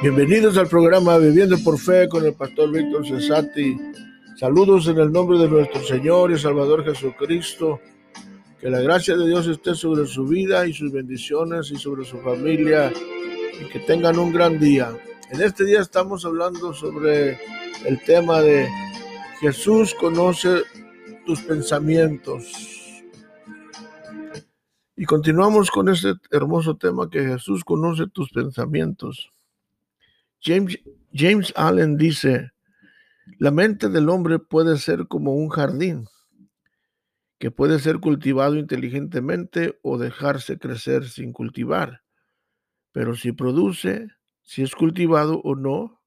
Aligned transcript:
Bienvenidos 0.00 0.56
al 0.56 0.68
programa 0.68 1.18
Viviendo 1.18 1.56
por 1.64 1.76
Fe 1.76 2.08
con 2.08 2.24
el 2.24 2.32
pastor 2.32 2.70
Víctor 2.70 3.04
Cesati. 3.04 3.76
Saludos 4.36 4.86
en 4.86 4.96
el 4.98 5.10
nombre 5.10 5.38
de 5.38 5.48
nuestro 5.48 5.82
Señor 5.82 6.30
y 6.30 6.38
Salvador 6.38 6.84
Jesucristo. 6.84 7.80
Que 8.60 8.70
la 8.70 8.80
gracia 8.80 9.16
de 9.16 9.26
Dios 9.26 9.48
esté 9.48 9.74
sobre 9.74 10.06
su 10.06 10.24
vida 10.24 10.68
y 10.68 10.72
sus 10.72 10.92
bendiciones 10.92 11.72
y 11.72 11.76
sobre 11.78 12.04
su 12.04 12.18
familia 12.18 12.92
y 13.60 13.68
que 13.72 13.80
tengan 13.80 14.20
un 14.20 14.32
gran 14.32 14.60
día. 14.60 14.96
En 15.32 15.42
este 15.42 15.64
día 15.64 15.80
estamos 15.80 16.24
hablando 16.24 16.72
sobre 16.72 17.40
el 17.84 18.00
tema 18.06 18.40
de 18.40 18.68
Jesús 19.40 19.94
conoce 19.94 20.62
tus 21.26 21.42
pensamientos. 21.42 22.52
Y 24.94 25.04
continuamos 25.06 25.72
con 25.72 25.88
este 25.88 26.12
hermoso 26.30 26.76
tema 26.76 27.10
que 27.10 27.24
Jesús 27.24 27.64
conoce 27.64 28.06
tus 28.06 28.30
pensamientos. 28.30 29.32
James, 30.40 30.78
James 31.12 31.52
Allen 31.56 31.96
dice, 31.96 32.52
la 33.38 33.50
mente 33.50 33.88
del 33.88 34.08
hombre 34.08 34.38
puede 34.38 34.78
ser 34.78 35.08
como 35.08 35.34
un 35.34 35.48
jardín 35.48 36.06
que 37.38 37.50
puede 37.50 37.78
ser 37.78 38.00
cultivado 38.00 38.56
inteligentemente 38.56 39.78
o 39.82 39.98
dejarse 39.98 40.58
crecer 40.58 41.08
sin 41.08 41.32
cultivar. 41.32 42.02
Pero 42.92 43.14
si 43.14 43.32
produce, 43.32 44.08
si 44.42 44.62
es 44.62 44.74
cultivado 44.74 45.40
o 45.42 45.54
no, 45.54 46.00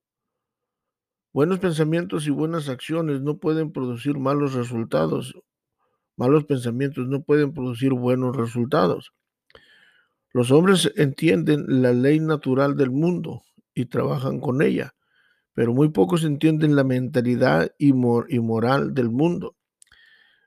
buenos 1.32 1.60
pensamientos 1.60 2.28
y 2.28 2.32
buenas 2.32 2.68
acciones 2.68 3.22
no 3.22 3.38
pueden 3.38 3.72
producir 3.72 4.18
malos 4.18 4.54
resultados. 4.54 5.34
Malos 6.18 6.44
pensamientos 6.44 7.08
no 7.08 7.24
pueden 7.24 7.54
producir 7.54 7.94
buenos 7.94 8.36
resultados. 8.36 9.14
Los 10.34 10.52
hombres 10.52 10.92
entienden 10.98 11.66
la 11.82 11.94
ley 11.94 12.20
natural 12.20 12.76
del 12.76 12.92
mundo 12.92 13.44
y 13.74 13.86
trabajan 13.86 14.40
con 14.40 14.62
ella, 14.62 14.96
pero 15.54 15.74
muy 15.74 15.90
pocos 15.90 16.24
entienden 16.24 16.76
la 16.76 16.84
mentalidad 16.84 17.74
y, 17.78 17.94
moral 17.94 18.94
del 18.94 19.10
mundo. 19.10 19.56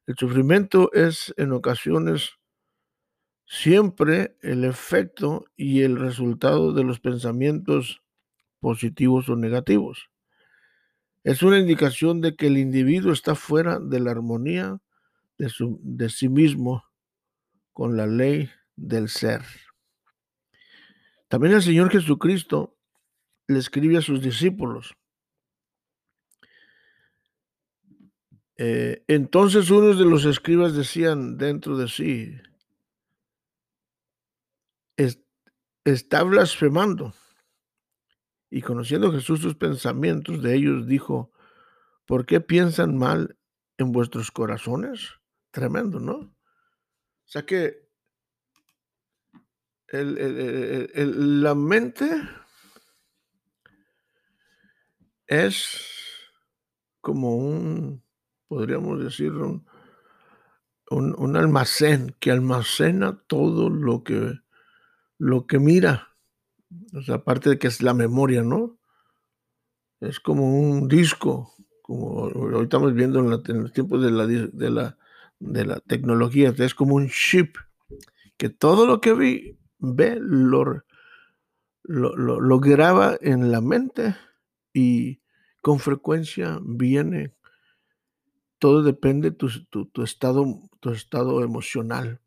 El 0.06 0.16
sufrimiento 0.16 0.92
es 0.92 1.32
en 1.36 1.52
ocasiones 1.52 2.32
siempre 3.46 4.36
el 4.42 4.64
efecto 4.64 5.44
y 5.56 5.82
el 5.82 5.96
resultado 5.98 6.72
de 6.72 6.84
los 6.84 7.00
pensamientos 7.00 8.02
positivos 8.60 9.28
o 9.28 9.36
negativos. 9.36 10.10
Es 11.22 11.42
una 11.42 11.58
indicación 11.58 12.20
de 12.20 12.36
que 12.36 12.48
el 12.48 12.58
individuo 12.58 13.12
está 13.12 13.34
fuera 13.34 13.78
de 13.78 14.00
la 14.00 14.10
armonía 14.10 14.78
de, 15.38 15.50
de 15.80 16.08
sí 16.10 16.28
mismo 16.28 16.84
con 17.72 17.96
la 17.96 18.06
ley 18.06 18.50
del 18.76 19.08
ser. 19.08 19.42
También 21.28 21.54
el 21.54 21.62
Señor 21.62 21.90
Jesucristo 21.90 22.73
le 23.46 23.58
escribe 23.58 23.98
a 23.98 24.02
sus 24.02 24.22
discípulos. 24.22 24.94
Eh, 28.56 29.02
entonces 29.08 29.70
unos 29.70 29.98
de 29.98 30.04
los 30.04 30.24
escribas 30.24 30.74
decían 30.74 31.36
dentro 31.36 31.76
de 31.76 31.88
sí, 31.88 32.36
está 35.84 36.22
blasfemando. 36.22 37.14
Y 38.50 38.62
conociendo 38.62 39.12
Jesús 39.12 39.40
sus 39.40 39.54
pensamientos 39.54 40.42
de 40.42 40.54
ellos, 40.54 40.86
dijo, 40.86 41.32
¿por 42.06 42.24
qué 42.24 42.40
piensan 42.40 42.96
mal 42.96 43.36
en 43.78 43.92
vuestros 43.92 44.30
corazones? 44.30 45.10
Tremendo, 45.50 45.98
¿no? 46.00 46.14
O 46.14 47.26
sea 47.26 47.44
que 47.44 47.84
la 49.90 51.54
mente 51.54 52.10
es 55.26 55.80
como 57.00 57.36
un, 57.36 58.02
podríamos 58.48 59.02
decir, 59.02 59.32
un, 59.32 59.66
un, 60.90 61.36
almacén 61.36 62.14
que 62.20 62.30
almacena 62.30 63.22
todo 63.26 63.70
lo 63.70 64.02
que, 64.02 64.40
lo 65.18 65.46
que 65.46 65.58
mira. 65.58 66.08
Aparte 67.08 67.50
de 67.50 67.58
que 67.58 67.68
es 67.68 67.82
la 67.82 67.94
memoria, 67.94 68.42
¿no? 68.42 68.78
Es 70.00 70.18
como 70.18 70.58
un 70.58 70.88
disco, 70.88 71.54
como 71.82 72.22
hoy 72.24 72.64
estamos 72.64 72.94
viendo 72.94 73.20
en, 73.20 73.30
los 73.30 73.72
tiempos 73.72 74.02
de 74.02 74.10
la, 74.10 74.26
de, 74.26 74.70
la, 74.70 74.98
de 75.38 75.64
la 75.64 75.80
tecnología, 75.80 76.52
es 76.56 76.74
como 76.74 76.96
un 76.96 77.08
chip, 77.08 77.56
que 78.36 78.48
todo 78.48 78.86
lo 78.86 79.00
que 79.00 79.14
vi, 79.14 79.58
ve, 79.78 80.18
lo, 80.20 80.82
lo 81.84 82.60
graba 82.60 83.16
en 83.20 83.52
la 83.52 83.60
mente 83.60 84.16
y 84.74 85.20
con 85.62 85.78
frecuencia 85.78 86.58
viene. 86.62 87.32
Todo 88.58 88.82
depende 88.82 89.30
de 89.30 89.36
tu, 89.36 89.46
estado, 90.02 90.60
tu 90.80 90.90
estado 90.90 91.42
emocional. 91.42 92.20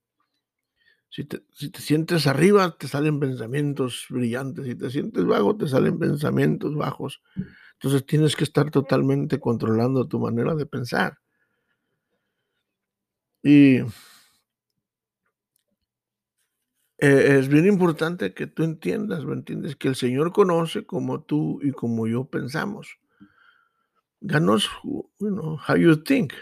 Si 1.09 1.23
te, 1.23 1.43
si 1.53 1.69
te, 1.69 1.81
sientes 1.81 2.27
arriba, 2.27 2.77
te 2.77 2.87
salen 2.87 3.19
pensamientos 3.19 4.05
brillantes. 4.09 4.65
Si 4.65 4.75
te 4.75 4.89
sientes 4.89 5.25
bajo, 5.25 5.55
te 5.55 5.67
salen 5.67 5.99
pensamientos 5.99 6.75
bajos. 6.75 7.21
Entonces 7.73 8.05
tienes 8.05 8.35
que 8.35 8.43
estar 8.43 8.71
totalmente 8.71 9.39
controlando 9.39 10.07
tu 10.07 10.19
manera 10.19 10.55
de 10.55 10.65
pensar. 10.65 11.19
Y 13.43 13.79
eh, 16.99 17.37
es 17.39 17.47
bien 17.47 17.67
importante 17.67 18.33
que 18.33 18.47
tú 18.47 18.63
entiendas, 18.63 19.23
¿me 19.25 19.33
entiendes? 19.33 19.75
Que 19.75 19.89
el 19.89 19.95
Señor 19.95 20.31
conoce 20.31 20.85
como 20.85 21.21
tú 21.21 21.59
y 21.61 21.71
como 21.71 22.07
yo 22.07 22.25
pensamos. 22.25 22.97
God 24.21 24.39
knows, 24.39 24.67
how 25.67 25.75
you 25.75 25.95
think, 25.95 26.33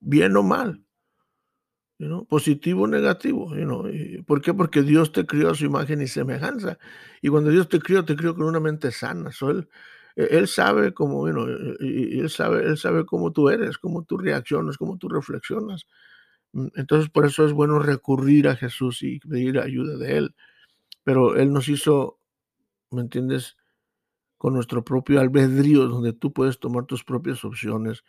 bien 0.00 0.36
o 0.36 0.42
mal, 0.42 0.82
positivo 2.28 2.82
o 2.82 2.86
negativo. 2.88 3.52
¿Por 4.26 4.40
qué? 4.40 4.52
Porque 4.52 4.82
Dios 4.82 5.12
te 5.12 5.24
crió 5.24 5.50
a 5.50 5.54
su 5.54 5.64
imagen 5.64 6.02
y 6.02 6.08
semejanza. 6.08 6.78
Y 7.22 7.28
cuando 7.28 7.50
Dios 7.50 7.68
te 7.68 7.78
crió, 7.78 8.04
te 8.04 8.16
crió 8.16 8.34
con 8.34 8.46
una 8.46 8.58
mente 8.58 8.90
sana. 8.90 9.30
él, 9.42 9.68
él, 10.16 10.48
sabe 10.48 10.92
cómo, 10.92 11.28
él 11.28 12.28
sabe, 12.30 12.64
él 12.64 12.78
sabe 12.78 13.06
cómo 13.06 13.32
tú 13.32 13.48
eres, 13.48 13.78
cómo 13.78 14.02
tú 14.02 14.18
reaccionas, 14.18 14.76
cómo 14.76 14.98
tú 14.98 15.08
reflexionas. 15.08 15.86
Mm, 16.52 16.68
entonces, 16.76 17.10
por 17.10 17.26
eso 17.26 17.46
es 17.46 17.52
bueno 17.52 17.78
recurrir 17.78 18.48
a 18.48 18.56
Jesús 18.56 19.02
y 19.02 19.20
pedir 19.20 19.58
ayuda 19.58 19.96
de 19.96 20.18
Él. 20.18 20.34
Pero 21.04 21.36
Él 21.36 21.52
nos 21.52 21.68
hizo, 21.68 22.18
¿me 22.90 23.02
entiendes? 23.02 23.56
Con 24.38 24.54
nuestro 24.54 24.84
propio 24.84 25.20
albedrío, 25.20 25.86
donde 25.88 26.12
tú 26.12 26.32
puedes 26.32 26.60
tomar 26.60 26.86
tus 26.86 27.04
propias 27.04 27.44
opciones 27.44 28.04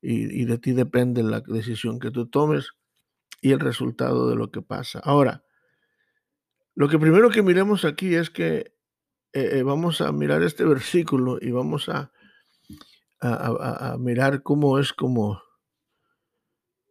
y, 0.00 0.44
de 0.46 0.58
ti 0.58 0.72
depende 0.72 1.22
la 1.22 1.40
decisión 1.40 2.00
que 2.00 2.10
tú 2.10 2.26
tomes 2.26 2.72
y 3.40 3.52
el 3.52 3.60
resultado 3.60 4.28
de 4.28 4.36
lo 4.36 4.50
que 4.50 4.62
pasa. 4.62 5.00
Ahora, 5.00 5.44
lo 6.74 6.88
que 6.88 6.98
primero 6.98 7.30
que 7.30 7.42
miremos 7.42 7.84
aquí 7.84 8.14
es 8.14 8.30
que 8.30 8.74
eh, 9.32 9.58
eh, 9.58 9.62
vamos 9.62 10.00
a 10.00 10.10
mirar 10.12 10.42
este 10.42 10.64
versículo 10.66 11.38
y 11.40 11.50
vamos 11.52 11.88
a, 11.88 12.12
a 13.20 13.96
mirar 14.00 14.42
cómo 14.42 14.80
es 14.80 14.92
como 14.92 15.40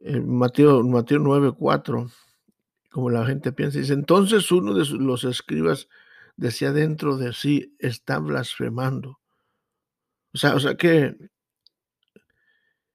Mateo, 0.03 0.83
Mateo 0.83 1.19
9, 1.19 1.53
4, 1.57 2.09
como 2.89 3.09
la 3.09 3.25
gente 3.25 3.51
piensa, 3.51 3.79
dice, 3.79 3.93
entonces 3.93 4.51
uno 4.51 4.73
de 4.73 4.85
los 4.97 5.23
escribas 5.23 5.87
decía 6.35 6.71
dentro 6.71 7.17
de 7.17 7.33
sí, 7.33 7.75
está 7.79 8.19
blasfemando. 8.19 9.19
O 10.33 10.37
sea, 10.37 10.55
o 10.55 10.59
sea 10.59 10.75
que 10.75 11.15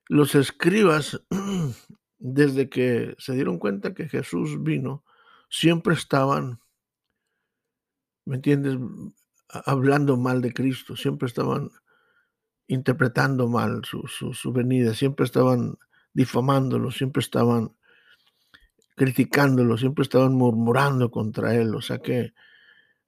los 0.09 0.35
escribas, 0.35 1.23
desde 2.19 2.69
que 2.69 3.15
se 3.19 3.35
dieron 3.35 3.59
cuenta 3.59 3.95
que 3.95 4.09
Jesús 4.09 4.63
vino, 4.63 5.05
siempre 5.49 5.95
estaban, 5.95 6.61
¿me 8.25 8.37
entiendes? 8.37 8.79
Hablando 9.49 10.17
mal 10.17 10.43
de 10.43 10.53
Cristo, 10.53 10.97
siempre 10.97 11.29
estaban 11.29 11.71
interpretando 12.67 13.49
mal 13.49 13.85
su, 13.85 14.07
su 14.09 14.53
venida, 14.53 14.93
siempre 14.93 15.25
estaban 15.25 15.79
difamándolo, 16.17 16.91
siempre 16.91 17.21
estaban 17.21 17.73
criticándolo, 18.97 19.77
siempre 19.77 20.03
estaban 20.03 20.33
murmurando 20.33 21.11
contra 21.11 21.55
él. 21.55 21.75
O 21.75 21.83
sea 21.83 21.99
que 21.99 22.33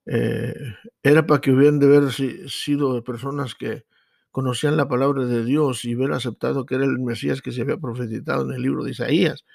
eh, 0.04 0.54
era 1.02 1.26
para 1.26 1.40
que 1.40 1.50
hubieran 1.50 1.78
de 1.78 1.86
haber 1.86 2.12
sido 2.12 3.02
personas 3.02 3.54
que 3.54 3.86
conocían 4.30 4.76
la 4.76 4.88
palabra 4.88 5.24
de 5.24 5.42
Dios 5.42 5.86
y 5.86 5.96
hubieran 5.96 6.16
aceptado 6.16 6.66
que 6.66 6.74
era 6.74 6.84
el 6.84 6.98
Mesías 6.98 7.40
que 7.40 7.50
se 7.50 7.62
había 7.62 7.78
profetizado 7.78 8.44
en 8.44 8.54
el 8.54 8.62
libro 8.62 8.84
de 8.84 8.90
Isaías. 8.90 9.46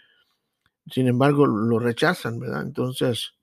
Sin 0.90 1.08
embargo, 1.08 1.46
lo 1.46 1.78
rechazan, 1.78 2.40
¿verdad? 2.40 2.64
Entonces, 2.64 3.36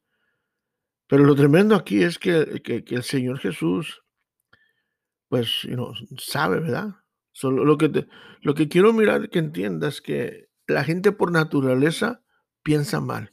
pero 1.06 1.24
lo 1.24 1.36
tremendo 1.36 1.76
aquí 1.76 2.02
es 2.02 2.18
que, 2.18 2.60
el 2.66 3.02
Señor 3.04 3.38
Jesús, 3.38 4.02
pues, 5.28 5.62
you 5.62 5.94
sabe, 6.18 6.58
¿verdad? 6.58 6.96
Lo, 7.42 7.78
que 7.78 8.06
lo 8.42 8.54
que 8.54 8.68
quiero 8.68 8.92
mirar 8.92 9.30
que 9.30 9.38
entiendas 9.38 9.94
es 9.94 10.00
que 10.00 10.48
la 10.66 10.84
gente 10.84 11.12
por 11.12 11.32
naturaleza 11.32 12.22
piensa 12.62 13.00
mal. 13.00 13.32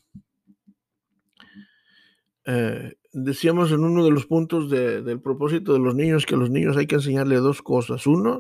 Eh, 2.46 2.98
decíamos 3.12 3.72
en 3.72 3.84
uno 3.84 4.06
de 4.06 4.12
los 4.12 4.26
puntos 4.26 4.70
del 4.70 5.22
propósito 5.22 5.74
de 5.74 5.80
los 5.80 5.96
niños 5.96 6.26
que 6.26 6.36
a 6.36 6.38
los 6.38 6.50
niños 6.50 6.78
hay 6.78 6.88
que 6.88 6.96
enseñarle 6.96 7.38
dos 7.38 7.62
cosas. 7.62 8.08
Uno, 8.08 8.40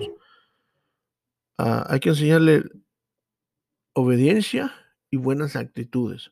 ah, 1.57 1.85
hay 1.89 1.99
que 1.99 2.09
enseñarle 2.09 2.63
obediencia 3.93 4.73
y 5.09 5.17
buenas 5.17 5.55
actitudes. 5.55 6.31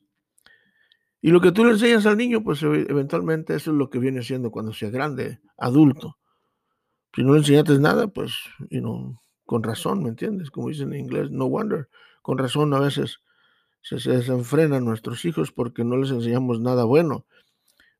Y 1.21 1.31
lo 1.31 1.41
que 1.41 1.51
tú 1.51 1.65
le 1.65 1.71
enseñas 1.71 2.05
al 2.05 2.17
niño, 2.17 2.43
pues 2.43 2.61
eventualmente 2.61 3.55
eso 3.55 3.71
es 3.71 3.77
lo 3.77 3.89
que 3.89 3.97
viene 3.97 4.21
siendo 4.21 4.51
cuando 4.51 4.73
sea 4.73 4.91
grande, 4.91 5.39
adulto. 5.57 6.19
Si 7.15 7.23
no 7.23 7.33
le 7.33 7.39
enseñaste 7.39 7.79
nada, 7.79 8.07
pues, 8.07 8.33
you 8.69 8.81
know, 8.81 9.19
con 9.45 9.63
razón, 9.63 10.03
¿me 10.03 10.09
entiendes? 10.09 10.51
Como 10.51 10.69
dicen 10.69 10.93
en 10.93 10.99
inglés, 10.99 11.31
no 11.31 11.47
wonder. 11.47 11.87
Con 12.21 12.37
razón 12.37 12.73
a 12.73 12.79
veces 12.79 13.21
se, 13.81 13.99
se 13.99 14.11
desenfrenan 14.11 14.85
nuestros 14.85 15.25
hijos 15.25 15.51
porque 15.51 15.83
no 15.83 15.97
les 15.97 16.11
enseñamos 16.11 16.59
nada 16.59 16.83
bueno. 16.85 17.25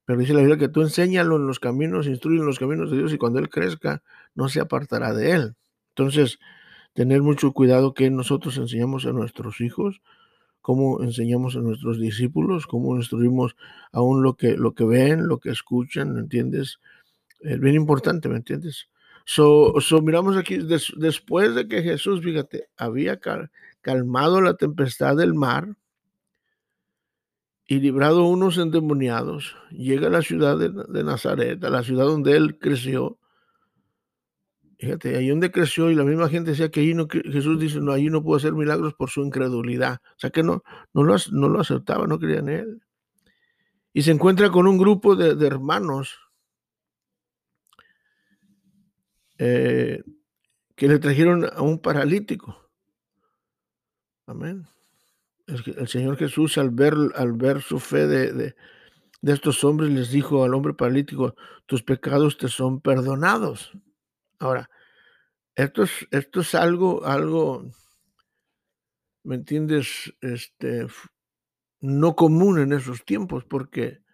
Pero 0.05 0.19
dice 0.19 0.33
la 0.33 0.39
Biblia 0.39 0.57
que 0.57 0.69
tú 0.69 0.81
enséñalo 0.81 1.37
en 1.37 1.47
los 1.47 1.59
caminos, 1.59 2.07
instruye 2.07 2.39
en 2.39 2.45
los 2.45 2.59
caminos 2.59 2.91
de 2.91 2.97
Dios 2.97 3.13
y 3.13 3.17
cuando 3.17 3.39
Él 3.39 3.49
crezca 3.49 4.03
no 4.35 4.49
se 4.49 4.59
apartará 4.59 5.13
de 5.13 5.31
Él. 5.31 5.55
Entonces, 5.89 6.39
tener 6.93 7.21
mucho 7.23 7.53
cuidado 7.53 7.93
que 7.93 8.09
nosotros 8.09 8.57
enseñamos 8.57 9.05
a 9.05 9.11
nuestros 9.13 9.61
hijos, 9.61 10.01
cómo 10.61 11.03
enseñamos 11.03 11.55
a 11.55 11.59
nuestros 11.59 11.99
discípulos, 11.99 12.67
cómo 12.67 12.95
instruimos 12.95 13.55
aún 13.91 14.23
lo 14.23 14.35
que, 14.35 14.57
lo 14.57 14.73
que 14.73 14.85
ven, 14.85 15.27
lo 15.27 15.39
que 15.39 15.51
escuchan, 15.51 16.13
¿me 16.13 16.21
entiendes? 16.21 16.79
Es 17.41 17.59
bien 17.59 17.75
importante, 17.75 18.29
¿me 18.29 18.37
entiendes? 18.37 18.87
So, 19.27 19.73
miramos 20.03 20.37
aquí, 20.37 20.57
después 20.57 21.55
de 21.55 21.67
que 21.67 21.81
Jesús, 21.81 22.21
fíjate, 22.21 22.69
había 22.77 23.19
calmado 23.81 24.39
la 24.39 24.53
tempestad 24.55 25.17
del 25.17 25.33
mar 25.33 25.75
y 27.67 27.79
librado 27.79 28.25
unos 28.25 28.59
endemoniados, 28.59 29.57
llega 29.71 30.07
a 30.07 30.11
la 30.11 30.21
ciudad 30.21 30.59
de, 30.59 31.03
Nazaret, 31.03 31.63
a 31.63 31.71
la 31.71 31.81
ciudad 31.81 32.05
donde 32.05 32.37
él 32.37 32.59
creció. 32.59 33.17
Fíjate, 34.77 35.17
ahí 35.17 35.29
donde 35.29 35.51
creció 35.51 35.89
y 35.89 35.95
la 35.95 36.03
misma 36.03 36.29
gente 36.29 36.51
decía 36.51 36.69
que 36.69 36.81
ahí 36.81 36.93
no, 36.93 37.07
Jesús 37.09 37.59
dice, 37.59 37.79
no, 37.79 37.93
ahí 37.93 38.09
no 38.11 38.21
pudo 38.21 38.37
hacer 38.37 38.53
milagros 38.53 38.93
por 38.93 39.09
su 39.09 39.21
incredulidad. 39.23 40.01
O 40.03 40.19
sea 40.19 40.29
que 40.29 40.43
no, 40.43 40.61
no, 40.93 41.01
lo, 41.01 41.15
no 41.31 41.49
lo 41.49 41.61
aceptaba, 41.61 42.05
no 42.05 42.19
creían 42.19 42.49
en 42.49 42.59
él. 42.59 42.81
Y 43.91 44.03
se 44.03 44.11
encuentra 44.11 44.51
con 44.51 44.67
un 44.67 44.77
grupo 44.77 45.15
de 45.15 45.47
hermanos 45.47 46.24
eh, 49.37 50.03
que 50.75 50.87
le 50.87 50.99
trajeron 50.99 51.45
a 51.45 51.61
un 51.61 51.79
paralítico. 51.79 52.69
Amén. 54.27 54.65
El, 55.47 55.87
Señor 55.87 56.17
Jesús 56.17 56.57
al 56.57 56.71
ver, 56.71 56.95
al 57.15 57.33
ver 57.33 57.61
su 57.61 57.79
fe 57.79 58.07
de, 58.07 58.33
de, 58.33 58.55
estos 59.21 59.63
hombres 59.63 59.91
les 59.91 60.09
dijo 60.09 60.43
al 60.43 60.53
hombre 60.53 60.73
paralítico, 60.73 61.35
tus 61.65 61.83
pecados 61.83 62.37
te 62.37 62.47
son 62.47 62.81
perdonados. 62.81 63.71
Ahora, 64.39 64.69
esto 65.55 65.83
es, 65.83 65.91
esto 66.11 66.41
es 66.41 66.55
algo, 66.55 67.05
algo, 67.05 67.65
¿me 69.23 69.35
entiendes? 69.35 70.13
Este, 70.21 70.87
no 71.79 72.15
común 72.15 72.59
en 72.59 72.73
esos 72.73 73.05
tiempos 73.05 73.45
porque 73.45 74.04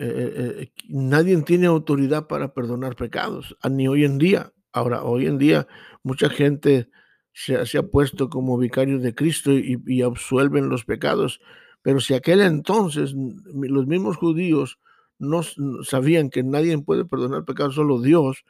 eh, 0.00 0.06
eh, 0.06 0.54
eh, 0.62 0.72
nadie 0.88 1.36
tiene 1.42 1.66
autoridad 1.66 2.28
para 2.28 2.54
perdonar 2.54 2.94
pecados, 2.94 3.56
ni 3.68 3.88
hoy 3.88 4.04
en 4.04 4.18
día. 4.18 4.52
Ahora, 4.72 5.02
hoy 5.02 5.26
en 5.26 5.38
día 5.38 5.66
mucha 6.04 6.30
gente 6.30 6.88
se, 7.32 7.56
ha 7.56 7.82
puesto 7.82 8.30
como 8.30 8.56
vicario 8.58 9.00
de 9.00 9.14
Cristo 9.14 9.50
y, 9.52 10.02
absuelven 10.02 10.68
los 10.68 10.84
pecados, 10.84 11.40
pero 11.82 12.00
si 12.00 12.14
aquel 12.14 12.40
entonces 12.42 13.12
los 13.54 13.86
mismos 13.86 14.16
judíos 14.16 14.78
no 15.18 15.42
sabían 15.82 16.30
que 16.30 16.44
nadie 16.44 16.78
puede 16.78 17.04
perdonar 17.04 17.44
pecados, 17.44 17.74
solo 17.74 18.00
Dios, 18.00 18.44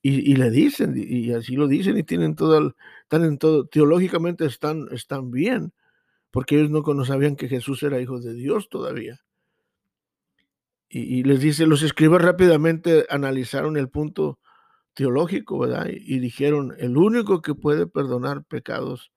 y, 0.00 0.36
le 0.36 0.50
dicen, 0.50 0.94
y, 0.96 1.32
así 1.32 1.56
lo 1.56 1.66
dicen, 1.66 1.98
y 1.98 2.04
tienen 2.04 2.36
todo, 2.36 2.74
están 3.02 3.38
todo, 3.38 3.66
teológicamente 3.66 4.46
están, 4.46 4.86
están 4.92 5.32
bien, 5.32 5.72
porque 6.30 6.56
ellos 6.56 6.70
no, 6.70 6.82
no 6.82 7.04
sabían 7.04 7.36
que 7.36 7.48
Jesús 7.48 7.82
era 7.82 8.00
hijo 8.00 8.20
de 8.20 8.34
Dios 8.34 8.68
todavía 8.68 9.20
y, 10.90 11.22
les 11.24 11.40
dice, 11.40 11.66
los 11.66 11.82
escribas 11.82 12.22
rápidamente 12.22 13.06
analizaron 13.10 13.76
el 13.76 13.90
punto 13.90 14.38
teológico, 14.94 15.58
¿verdad? 15.58 15.86
Y, 15.90 16.18
dijeron, 16.18 16.74
el 16.78 16.96
único 16.96 17.42
que 17.42 17.54
puede 17.54 17.86
perdonar 17.86 18.44
pecados 18.44 19.12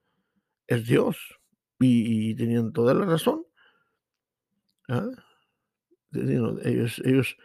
es 0.68 0.86
Dios. 0.86 1.40
Y, 1.80 2.36
tenían 2.36 2.74
toda 2.74 2.94
la 2.94 3.06
razón. 3.06 3.46
¿ah? 4.90 5.08
Ellos, 6.14 7.02
ellos, 7.06 7.38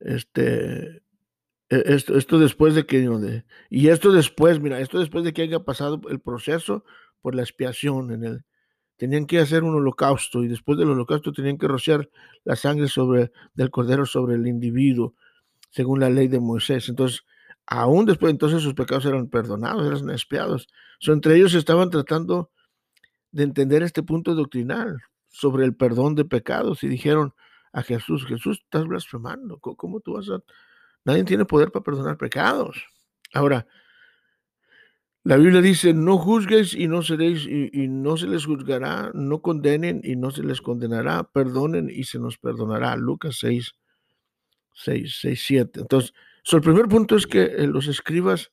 este, 0.00 1.02
e, 1.68 1.82
esto, 1.84 2.16
esto 2.16 2.38
después 2.38 2.74
de 2.74 2.86
que, 2.86 3.06
y 3.68 3.88
esto 3.88 4.12
después, 4.12 4.60
mira, 4.60 4.80
esto 4.80 4.98
después 4.98 5.24
de 5.24 5.34
que 5.34 5.42
haya 5.42 5.60
pasado 5.60 6.00
el 6.08 6.20
proceso 6.20 6.84
por 7.20 7.34
la 7.34 7.42
expiación 7.42 8.12
en 8.12 8.24
el, 8.24 8.44
tenían 8.98 9.26
que 9.26 9.38
hacer 9.38 9.64
un 9.64 9.76
holocausto 9.76 10.44
y 10.44 10.48
después 10.48 10.76
del 10.76 10.90
holocausto 10.90 11.32
tenían 11.32 11.56
que 11.56 11.68
rociar 11.68 12.10
la 12.44 12.56
sangre 12.56 12.88
sobre, 12.88 13.32
del 13.54 13.70
cordero 13.70 14.04
sobre 14.04 14.34
el 14.34 14.46
individuo, 14.46 15.14
según 15.70 16.00
la 16.00 16.10
ley 16.10 16.28
de 16.28 16.40
Moisés. 16.40 16.88
Entonces, 16.88 17.22
aún 17.64 18.06
después, 18.06 18.32
entonces 18.32 18.62
sus 18.62 18.74
pecados 18.74 19.06
eran 19.06 19.28
perdonados, 19.28 19.86
eran 19.86 20.10
expiados. 20.10 20.68
entre 21.06 21.36
ellos 21.36 21.54
estaban 21.54 21.90
tratando 21.90 22.50
de 23.30 23.44
entender 23.44 23.82
este 23.84 24.02
punto 24.02 24.34
doctrinal 24.34 24.98
sobre 25.28 25.64
el 25.64 25.76
perdón 25.76 26.16
de 26.16 26.24
pecados 26.24 26.82
y 26.82 26.88
dijeron 26.88 27.34
a 27.72 27.82
Jesús, 27.82 28.26
Jesús, 28.26 28.60
estás 28.64 28.86
blasfemando, 28.86 29.58
¿cómo 29.60 30.00
tú 30.00 30.14
vas 30.14 30.28
a...? 30.28 30.40
Nadie 31.04 31.22
tiene 31.24 31.44
poder 31.44 31.70
para 31.70 31.84
perdonar 31.84 32.16
pecados. 32.16 32.84
Ahora, 33.32 33.66
la 35.28 35.36
Biblia 35.36 35.60
dice, 35.60 35.92
no 35.92 36.16
juzgues 36.16 36.72
y 36.72 36.88
no 36.88 37.02
seréis, 37.02 37.44
y, 37.46 37.86
no 37.86 38.16
se 38.16 38.26
les 38.26 38.46
juzgará, 38.46 39.10
no 39.12 39.42
condenen 39.42 40.00
y 40.02 40.16
no 40.16 40.30
se 40.30 40.42
les 40.42 40.62
condenará, 40.62 41.22
perdonen 41.22 41.90
y 41.90 42.04
se 42.04 42.18
nos 42.18 42.38
perdonará. 42.38 42.96
Lucas 42.96 43.36
6, 43.40 43.74
6, 44.72 45.18
6, 45.20 45.44
7. 45.46 45.80
Entonces, 45.80 46.14
el 46.50 46.62
primer 46.62 46.88
punto 46.88 47.14
es 47.14 47.26
que 47.26 47.42
eh, 47.42 47.66
los 47.66 47.88
escribas 47.88 48.52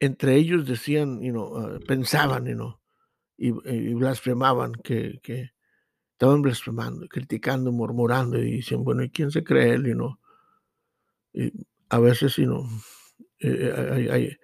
entre 0.00 0.36
ellos 0.36 0.64
decían, 0.64 1.20
you 1.20 1.32
know, 1.32 1.58
ah, 1.58 1.78
pensaban, 1.86 2.46
you 2.46 2.54
know, 2.54 2.80
y, 3.36 3.50
blasfemaban, 3.92 4.72
que, 4.76 5.20
estaban 6.12 6.40
blasfemando, 6.40 7.06
criticando, 7.06 7.70
murmurando, 7.70 8.38
y 8.38 8.50
dicen, 8.50 8.82
bueno, 8.82 9.02
¿y 9.02 9.10
quién 9.10 9.30
se 9.30 9.44
cree 9.44 9.74
él? 9.74 9.88
You 9.88 9.92
know? 9.92 10.18
y 11.34 11.52
a 11.90 11.98
veces, 11.98 12.36
you 12.36 12.46
know, 12.46 12.66
eh, 13.40 13.74
hay, 13.92 14.08
hay 14.08 14.38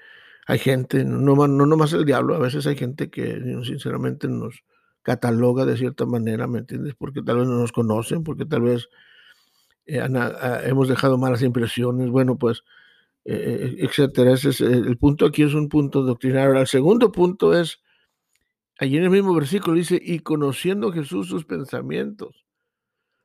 hay 0.46 0.58
gente, 0.58 1.04
no, 1.04 1.34
no 1.34 1.66
nomás 1.66 1.92
el 1.92 2.04
diablo, 2.04 2.34
a 2.34 2.38
veces 2.38 2.66
hay 2.66 2.76
gente 2.76 3.10
que 3.10 3.40
sinceramente 3.64 4.28
nos 4.28 4.62
cataloga 5.02 5.64
de 5.66 5.76
cierta 5.76 6.06
manera, 6.06 6.46
¿me 6.46 6.60
entiendes? 6.60 6.94
Porque 6.94 7.22
tal 7.22 7.38
vez 7.38 7.46
no 7.46 7.58
nos 7.58 7.72
conocen, 7.72 8.24
porque 8.24 8.46
tal 8.46 8.62
vez 8.62 8.88
eh, 9.86 10.00
ah, 10.00 10.60
hemos 10.64 10.88
dejado 10.88 11.18
malas 11.18 11.42
impresiones, 11.42 12.08
bueno, 12.10 12.38
pues, 12.38 12.64
eh, 13.24 13.74
eh, 13.76 13.76
etcétera. 13.84 14.32
Ese 14.32 14.50
es, 14.50 14.60
el 14.60 14.96
punto 14.98 15.26
aquí 15.26 15.42
es 15.42 15.54
un 15.54 15.68
punto 15.68 16.02
doctrinario. 16.02 16.58
El 16.58 16.66
segundo 16.66 17.12
punto 17.12 17.58
es, 17.58 17.80
allí 18.78 18.96
en 18.96 19.04
el 19.04 19.10
mismo 19.10 19.34
versículo 19.34 19.76
dice, 19.76 20.00
y 20.02 20.20
conociendo 20.20 20.90
Jesús 20.92 21.28
sus 21.28 21.44
pensamientos. 21.44 22.44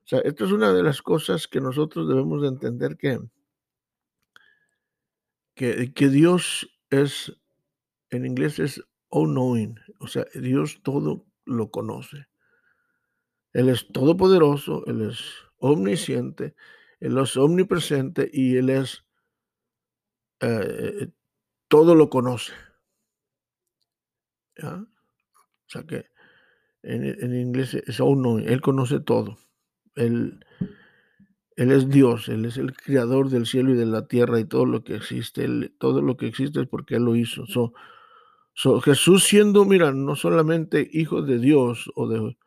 O 0.03 0.07
sea, 0.09 0.19
esto 0.19 0.45
es 0.45 0.51
una 0.51 0.73
de 0.73 0.83
las 0.83 1.01
cosas 1.01 1.47
que 1.47 1.61
nosotros 1.61 2.07
debemos 2.07 2.41
de 2.41 2.47
entender 2.49 2.97
que, 2.97 3.19
que, 5.55 5.93
que 5.93 6.09
Dios 6.09 6.67
es, 6.89 7.39
en 8.09 8.25
inglés 8.25 8.59
es 8.59 8.83
all 9.09 9.29
knowing, 9.29 9.79
o 9.99 10.07
sea, 10.07 10.25
Dios 10.33 10.81
todo 10.83 11.25
lo 11.45 11.71
conoce. 11.71 12.27
Él 13.53 13.69
es 13.69 13.87
todopoderoso, 13.91 14.85
Él 14.85 15.09
es 15.09 15.19
omnisciente, 15.57 16.55
Él 16.99 17.17
es 17.17 17.35
omnipresente 17.37 18.29
y 18.31 18.57
Él 18.57 18.69
es, 18.69 19.05
eh, 20.41 21.09
todo 21.67 21.95
lo 21.95 22.09
conoce. 22.09 22.53
O 24.61 24.85
sea 25.67 25.83
que 25.83 26.05
en, 26.83 27.33
inglés 27.33 27.73
es 27.73 27.99
all 27.99 28.17
knowing, 28.17 28.47
Él 28.47 28.61
conoce 28.61 28.99
todo. 28.99 29.37
Él, 29.95 30.45
él 31.59 31.73
es 31.73 31.89
Dios, 31.89 32.29
Él 32.29 32.45
es 32.45 32.55
el 32.55 32.73
creador 32.73 33.29
del 33.29 33.45
cielo 33.45 33.71
y 33.71 33.75
de 33.75 33.85
la 33.85 34.07
tierra 34.07 34.39
y 34.39 34.45
todo 34.45 34.65
lo 34.65 34.81
que 34.81 34.95
existe. 34.95 35.45
todo 35.77 36.01
lo 36.01 36.15
que 36.15 36.25
existe 36.25 36.61
es 36.61 36.67
porque 36.67 36.95
Él 36.95 37.03
lo 37.03 37.17
hizo. 37.17 37.45
So, 38.53 38.79
Jesús 38.79 39.25
siendo, 39.25 39.65
mira, 39.65 39.91
no 39.91 40.15
solamente 40.15 40.89
hijo 40.93 41.21
de 41.21 41.37
Dios 41.37 41.91
o 41.95 42.07
de, 42.07 42.37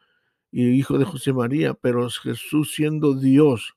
y 0.51 0.67
hijo 0.71 0.97
de 0.97 1.05
José 1.05 1.35
María, 1.35 1.75
pero 1.75 2.09
Jesús 2.09 2.73
siendo 2.75 3.13
Dios. 3.13 3.75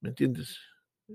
¿Me 0.00 0.08
entiendes? 0.08 0.58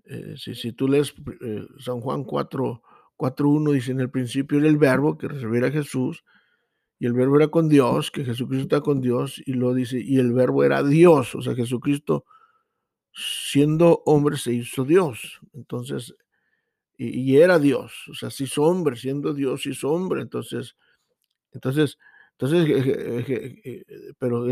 Eh, 0.06 0.36
si, 0.38 0.72
tú 0.72 0.88
lees 0.88 1.14
eh, 1.42 1.68
San 1.80 2.00
Juan 2.00 2.24
4, 2.24 2.82
4.1, 3.18 3.74
dice 3.74 3.92
en 3.92 4.00
el 4.00 4.10
principio 4.10 4.60
era 4.60 4.70
el 4.70 4.78
verbo 4.78 5.18
que 5.18 5.28
recibiera 5.28 5.72
Jesús 5.72 6.24
y 7.00 7.06
el 7.06 7.12
verbo 7.12 7.36
era 7.36 7.50
con 7.50 7.68
Dios, 7.68 8.12
que 8.12 8.24
Jesucristo 8.24 8.64
está 8.64 8.80
con 8.80 9.02
Dios, 9.02 9.44
y 9.46 9.56
lo 9.56 9.74
dice, 9.74 10.00
y 10.00 10.20
el 10.20 10.32
verbo 10.32 10.64
era 10.64 10.84
Dios, 10.84 11.36
o 11.36 11.42
sea, 11.42 11.54
Jesucristo 11.54 12.24
siendo 13.16 14.04
hombre 14.06 14.38
se 14.38 14.54
hizo 14.54 14.84
Dios, 14.84 15.40
entonces, 15.54 16.16
y, 16.98 17.38
era 17.38 17.60
Dios, 17.60 17.94
o 18.10 18.14
sea, 18.14 18.30
se 18.30 18.46
hizo 18.46 18.64
hombre, 18.64 18.96
siendo 18.96 19.34
Dios 19.34 19.66
hizo 19.66 19.92
hombre, 19.92 20.22
entonces, 20.22 20.76
entonces, 21.52 21.98
entonces, 22.38 23.66
pero, 24.20 24.46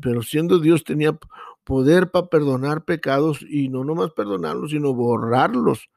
pero 0.00 0.22
siendo 0.22 0.58
Dios 0.60 0.84
tenía 0.84 1.18
poder 1.64 2.10
para 2.10 2.28
perdonar 2.28 2.84
pecados 2.84 3.44
y 3.48 3.68
no 3.68 3.84
nomás 3.84 4.12
perdonarlos, 4.12 4.70
sino 4.70 4.94
borrarlos 4.94 5.88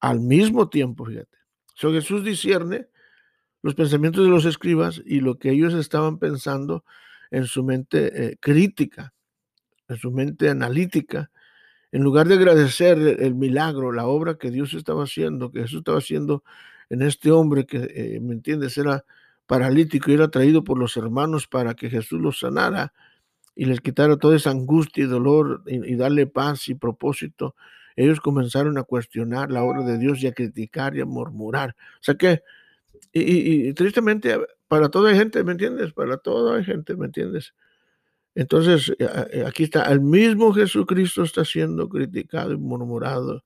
al 0.00 0.20
mismo 0.20 0.70
tiempo, 0.70 1.04
fíjate. 1.04 1.36
So, 1.74 1.92
Jesús 1.92 2.24
discierne 2.24 2.88
los 3.62 3.74
pensamientos 3.74 4.24
de 4.24 4.30
los 4.30 4.44
escribas 4.46 5.02
y 5.04 5.20
lo 5.20 5.38
que 5.38 5.50
ellos 5.50 5.74
estaban 5.74 6.18
pensando 6.18 6.84
en 7.30 7.44
su 7.44 7.62
mente 7.62 8.24
eh, 8.24 8.36
crítica, 8.40 9.12
en 9.88 9.96
su 9.96 10.10
mente 10.10 10.48
analítica, 10.48 11.30
en 11.92 12.02
lugar 12.02 12.28
de 12.28 12.34
agradecer 12.34 12.98
el, 12.98 13.34
milagro, 13.34 13.92
la 13.92 14.06
obra 14.06 14.34
que 14.34 14.50
Dios 14.50 14.74
estaba 14.74 15.04
haciendo, 15.04 15.50
que 15.50 15.62
Jesús 15.62 15.78
estaba 15.78 15.98
haciendo 15.98 16.44
en 16.88 17.02
este 17.02 17.30
hombre 17.30 17.66
que, 17.66 17.78
eh, 17.94 18.20
¿me 18.20 18.34
entiendes?, 18.34 18.78
era 18.78 19.04
paralítico 19.46 20.10
y 20.10 20.14
era 20.14 20.28
traído 20.28 20.62
por 20.62 20.78
los 20.78 20.96
hermanos 20.96 21.48
para 21.48 21.74
que 21.74 21.90
Jesús 21.90 22.20
los 22.20 22.38
sanara 22.38 22.92
y 23.56 23.64
les 23.64 23.80
quitara 23.80 24.16
toda 24.16 24.36
esa 24.36 24.50
angustia 24.50 25.04
y 25.04 25.06
dolor 25.08 25.62
y, 25.66 25.96
darle 25.96 26.26
paz 26.26 26.68
y 26.68 26.74
propósito, 26.74 27.56
ellos 27.96 28.20
comenzaron 28.20 28.78
a 28.78 28.84
cuestionar 28.84 29.50
la 29.50 29.64
obra 29.64 29.82
de 29.82 29.98
Dios 29.98 30.22
y 30.22 30.28
a 30.28 30.32
criticar 30.32 30.96
y 30.96 31.00
a 31.00 31.04
murmurar. 31.04 31.76
O 31.96 32.02
sea 32.02 32.14
que, 32.14 32.42
y, 33.12 33.72
tristemente, 33.74 34.38
para 34.68 34.88
toda 34.88 35.14
gente, 35.14 35.42
¿me 35.42 35.52
entiendes? 35.52 35.92
Para 35.92 36.16
toda 36.16 36.62
gente, 36.62 36.94
¿me 36.96 37.06
entiendes? 37.06 37.52
Entonces, 38.40 38.88
eh, 38.98 39.06
eh, 39.32 39.44
aquí 39.46 39.64
está, 39.64 39.82
el 39.92 40.00
mismo 40.00 40.54
Jesucristo 40.54 41.24
está 41.24 41.44
siendo 41.44 41.90
criticado 41.90 42.52
y 42.52 42.56
murmurado, 42.56 43.44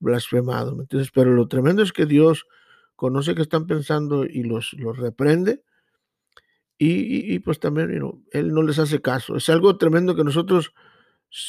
blasfemado, 0.00 0.76
¿me 0.76 0.82
entiendes? 0.82 1.10
Pero 1.14 1.32
lo 1.32 1.48
tremendo 1.48 1.82
es 1.82 1.94
que 1.94 2.04
Dios 2.04 2.44
conoce 2.94 3.34
que 3.34 3.40
están 3.40 3.66
pensando 3.66 4.26
y 4.26 4.42
los, 4.42 4.74
los 4.74 4.98
reprende. 4.98 5.62
Y, 6.76 7.38
pues 7.38 7.58
también, 7.58 8.02
Él 8.32 8.52
no 8.52 8.62
les 8.62 8.78
hace 8.78 9.00
caso. 9.00 9.36
Es 9.36 9.48
algo 9.48 9.78
tremendo 9.78 10.14
que 10.14 10.24
nosotros 10.24 10.74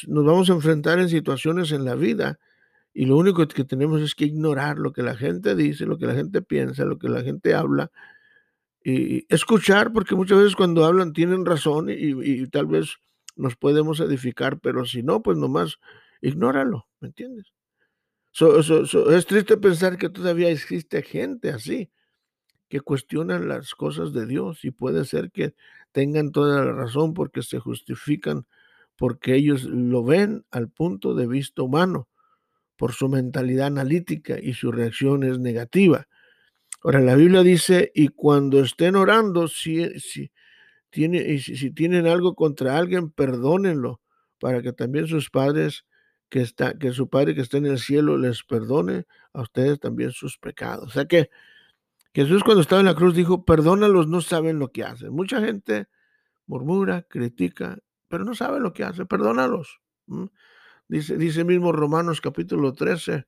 nos 0.07 0.23
vamos 0.23 0.49
a 0.49 0.53
enfrentar 0.53 0.99
en 0.99 1.09
situaciones 1.09 1.73
en 1.73 1.83
la 1.83 1.95
vida 1.95 2.39
y 2.93 3.07
lo 3.07 3.17
único 3.17 3.45
que 3.45 3.65
tenemos 3.65 4.01
es 4.01 4.15
que 4.15 4.23
ignorar 4.23 4.77
lo 4.77 4.93
que 4.93 5.03
la 5.03 5.17
gente 5.17 5.53
dice, 5.53 5.85
lo 5.85 5.97
que 5.97 6.05
la 6.07 6.13
gente 6.13 6.41
piensa, 6.41 6.85
lo 6.85 6.97
que 6.97 7.09
la 7.09 7.23
gente 7.23 7.55
habla 7.55 7.91
y 8.87 9.25
escuchar, 9.33 9.91
porque 9.91 10.13
muchas 10.13 10.37
veces 10.37 10.55
cuando 10.55 10.85
hablan 10.85 11.11
tienen 11.11 11.43
razón 11.43 11.87
y, 11.89 12.45
tal 12.49 12.67
vez 12.67 12.97
nos 13.35 13.55
podemos 13.55 13.99
edificar, 13.99 14.59
pero 14.59 14.85
si 14.85 15.01
no, 15.01 15.23
pues 15.23 15.39
nomás 15.39 15.79
ignóralo, 16.21 16.87
¿me 16.99 17.07
entiendes? 17.07 17.51
es 18.39 19.25
triste 19.25 19.57
pensar 19.57 19.97
que 19.97 20.09
todavía 20.09 20.49
existe 20.49 21.01
gente 21.01 21.49
así, 21.49 21.89
que 22.69 22.79
cuestiona 22.79 23.39
las 23.39 23.73
cosas 23.73 24.13
de 24.13 24.27
Dios 24.27 24.63
y 24.63 24.69
puede 24.71 25.05
ser 25.05 25.31
que 25.31 25.55
tengan 25.91 26.31
toda 26.31 26.63
la 26.63 26.71
razón 26.71 27.15
porque 27.15 27.41
se 27.41 27.57
justifican, 27.57 28.45
porque 28.97 29.33
ellos 29.33 29.63
lo 29.63 30.03
ven 30.03 30.45
al 30.51 30.69
punto 30.69 31.15
de 31.15 31.25
vista 31.25 31.63
humano, 31.63 32.07
por 32.75 32.93
su 32.93 33.09
mentalidad 33.09 33.67
analítica 33.67 34.37
y 34.39 34.53
su 34.53 34.71
reacción 34.71 35.23
es 35.23 35.39
negativa. 35.39 36.07
Ahora, 36.85 37.01
la 37.01 37.15
Biblia 37.15 37.41
dice, 37.41 37.91
y 37.95 38.09
cuando 38.09 38.59
estén 38.59 38.95
orando, 38.95 39.47
si, 39.47 39.99
si, 39.99 40.31
tiene, 40.91 41.39
si 41.39 41.71
tienen 41.71 42.05
algo 42.05 42.35
contra 42.35 42.77
alguien, 42.77 43.09
perdónenlo, 43.09 44.01
para 44.39 44.61
que 44.61 44.71
también 44.71 45.07
sus 45.07 45.31
padres 45.31 45.87
que, 46.29 46.41
está, 46.41 46.77
que 46.77 46.91
su 46.91 47.09
Padre 47.09 47.33
que 47.33 47.41
está 47.41 47.57
en 47.57 47.65
el 47.65 47.79
cielo 47.79 48.19
les 48.19 48.43
perdone 48.43 49.05
a 49.33 49.41
ustedes 49.41 49.79
también 49.79 50.11
sus 50.11 50.37
pecados. 50.37 50.89
O 50.89 50.91
sea 50.91 51.05
que 51.05 51.31
Jesús 52.13 52.43
cuando 52.43 52.61
estaba 52.61 52.81
en 52.81 52.85
la 52.85 52.93
cruz 52.93 53.15
dijo, 53.15 53.45
perdónalos, 53.45 54.07
no 54.07 54.21
saben 54.21 54.59
lo 54.59 54.71
que 54.71 54.83
hacen. 54.83 55.11
Mucha 55.11 55.41
gente 55.41 55.87
murmura, 56.45 57.01
critica, 57.01 57.79
pero 58.09 58.25
no 58.25 58.35
sabe 58.35 58.59
lo 58.59 58.73
que 58.73 58.83
hace, 58.83 59.07
perdónalos. 59.07 59.81
Dice, 60.87 61.17
dice 61.17 61.45
mismo 61.45 61.71
Romanos 61.71 62.21
capítulo 62.21 62.73
13, 62.73 63.25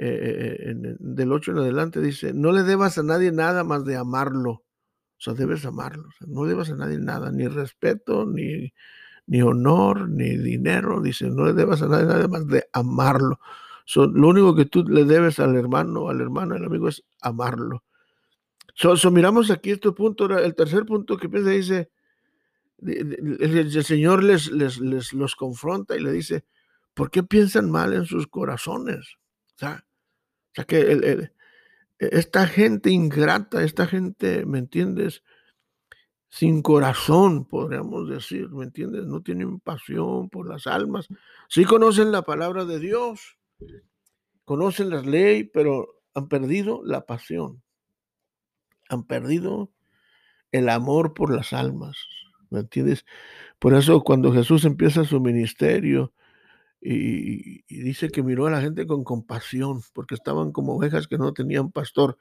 eh, 0.00 0.70
eh, 0.70 0.74
del 1.00 1.32
8 1.32 1.50
en 1.50 1.58
adelante, 1.58 2.00
dice, 2.00 2.32
no 2.32 2.52
le 2.52 2.62
debas 2.62 2.98
a 2.98 3.02
nadie 3.02 3.32
nada 3.32 3.64
más 3.64 3.84
de 3.84 3.96
amarlo. 3.96 4.50
O 4.50 5.20
sea, 5.20 5.34
debes 5.34 5.64
amarlo. 5.64 6.08
no 6.26 6.44
debas 6.44 6.70
a 6.70 6.76
nadie 6.76 6.98
nada, 6.98 7.32
ni 7.32 7.48
respeto, 7.48 8.24
ni, 8.24 8.72
ni 9.26 9.42
honor, 9.42 10.08
ni 10.08 10.36
dinero. 10.36 11.00
Dice, 11.00 11.28
no 11.28 11.46
le 11.46 11.52
debas 11.52 11.82
a 11.82 11.88
nadie 11.88 12.06
nada 12.06 12.28
más 12.28 12.46
de 12.46 12.68
amarlo. 12.72 13.40
lo 13.96 14.28
único 14.28 14.54
que 14.54 14.66
tú 14.66 14.84
le 14.84 15.04
debes 15.04 15.40
al 15.40 15.56
hermano, 15.56 16.08
al 16.08 16.20
hermano, 16.20 16.54
al 16.54 16.64
amigo 16.64 16.88
es 16.88 17.04
amarlo. 17.20 17.82
So, 18.76 19.10
miramos 19.10 19.50
aquí 19.50 19.72
este 19.72 19.90
punto, 19.90 20.26
el 20.38 20.54
tercer 20.54 20.86
punto 20.86 21.16
que 21.16 21.28
piensa, 21.28 21.50
dice, 21.50 21.90
el, 22.80 23.82
Señor 23.82 24.22
les, 24.22 24.52
les, 24.52 24.78
les, 24.78 25.12
los 25.12 25.34
confronta 25.34 25.96
y 25.96 26.00
le 26.00 26.12
dice, 26.12 26.44
¿por 26.94 27.10
qué 27.10 27.24
piensan 27.24 27.68
mal 27.72 27.92
en 27.94 28.06
sus 28.06 28.28
corazones? 28.28 29.16
O 29.56 29.58
sea, 29.58 29.84
que 30.64 31.30
esta 31.98 32.46
gente 32.46 32.90
ingrata, 32.90 33.62
esta 33.62 33.86
gente, 33.86 34.44
¿me 34.46 34.58
entiendes? 34.58 35.22
sin 36.30 36.62
corazón, 36.62 37.46
podríamos 37.46 38.08
decir, 38.08 38.50
¿me 38.50 38.64
entiendes? 38.64 39.06
No 39.06 39.22
tienen 39.22 39.60
pasión 39.60 40.28
por 40.28 40.48
las 40.48 40.66
almas. 40.66 41.08
Sí 41.48 41.64
conocen 41.64 42.12
la 42.12 42.22
palabra 42.22 42.64
de 42.64 42.78
Dios, 42.78 43.38
conocen 44.44 44.90
la 44.90 45.00
ley, 45.00 45.44
pero 45.44 46.00
han 46.14 46.28
perdido 46.28 46.82
la 46.84 47.06
pasión. 47.06 47.62
Han 48.90 49.04
perdido 49.04 49.70
el 50.52 50.68
amor 50.68 51.14
por 51.14 51.34
las 51.34 51.52
almas, 51.52 51.96
¿me 52.50 52.60
entiendes? 52.60 53.04
Por 53.58 53.74
eso 53.74 54.02
cuando 54.02 54.32
Jesús 54.32 54.64
empieza 54.64 55.04
su 55.04 55.20
ministerio 55.20 56.12
y, 56.80 57.62
dice 57.68 58.10
que 58.10 58.22
miró 58.22 58.46
a 58.46 58.50
la 58.50 58.60
gente 58.60 58.86
con 58.86 59.04
compasión, 59.04 59.82
porque 59.92 60.14
estaban 60.14 60.52
como 60.52 60.76
ovejas 60.76 61.08
que 61.08 61.18
no 61.18 61.32
tenían 61.32 61.70
pastor. 61.70 62.18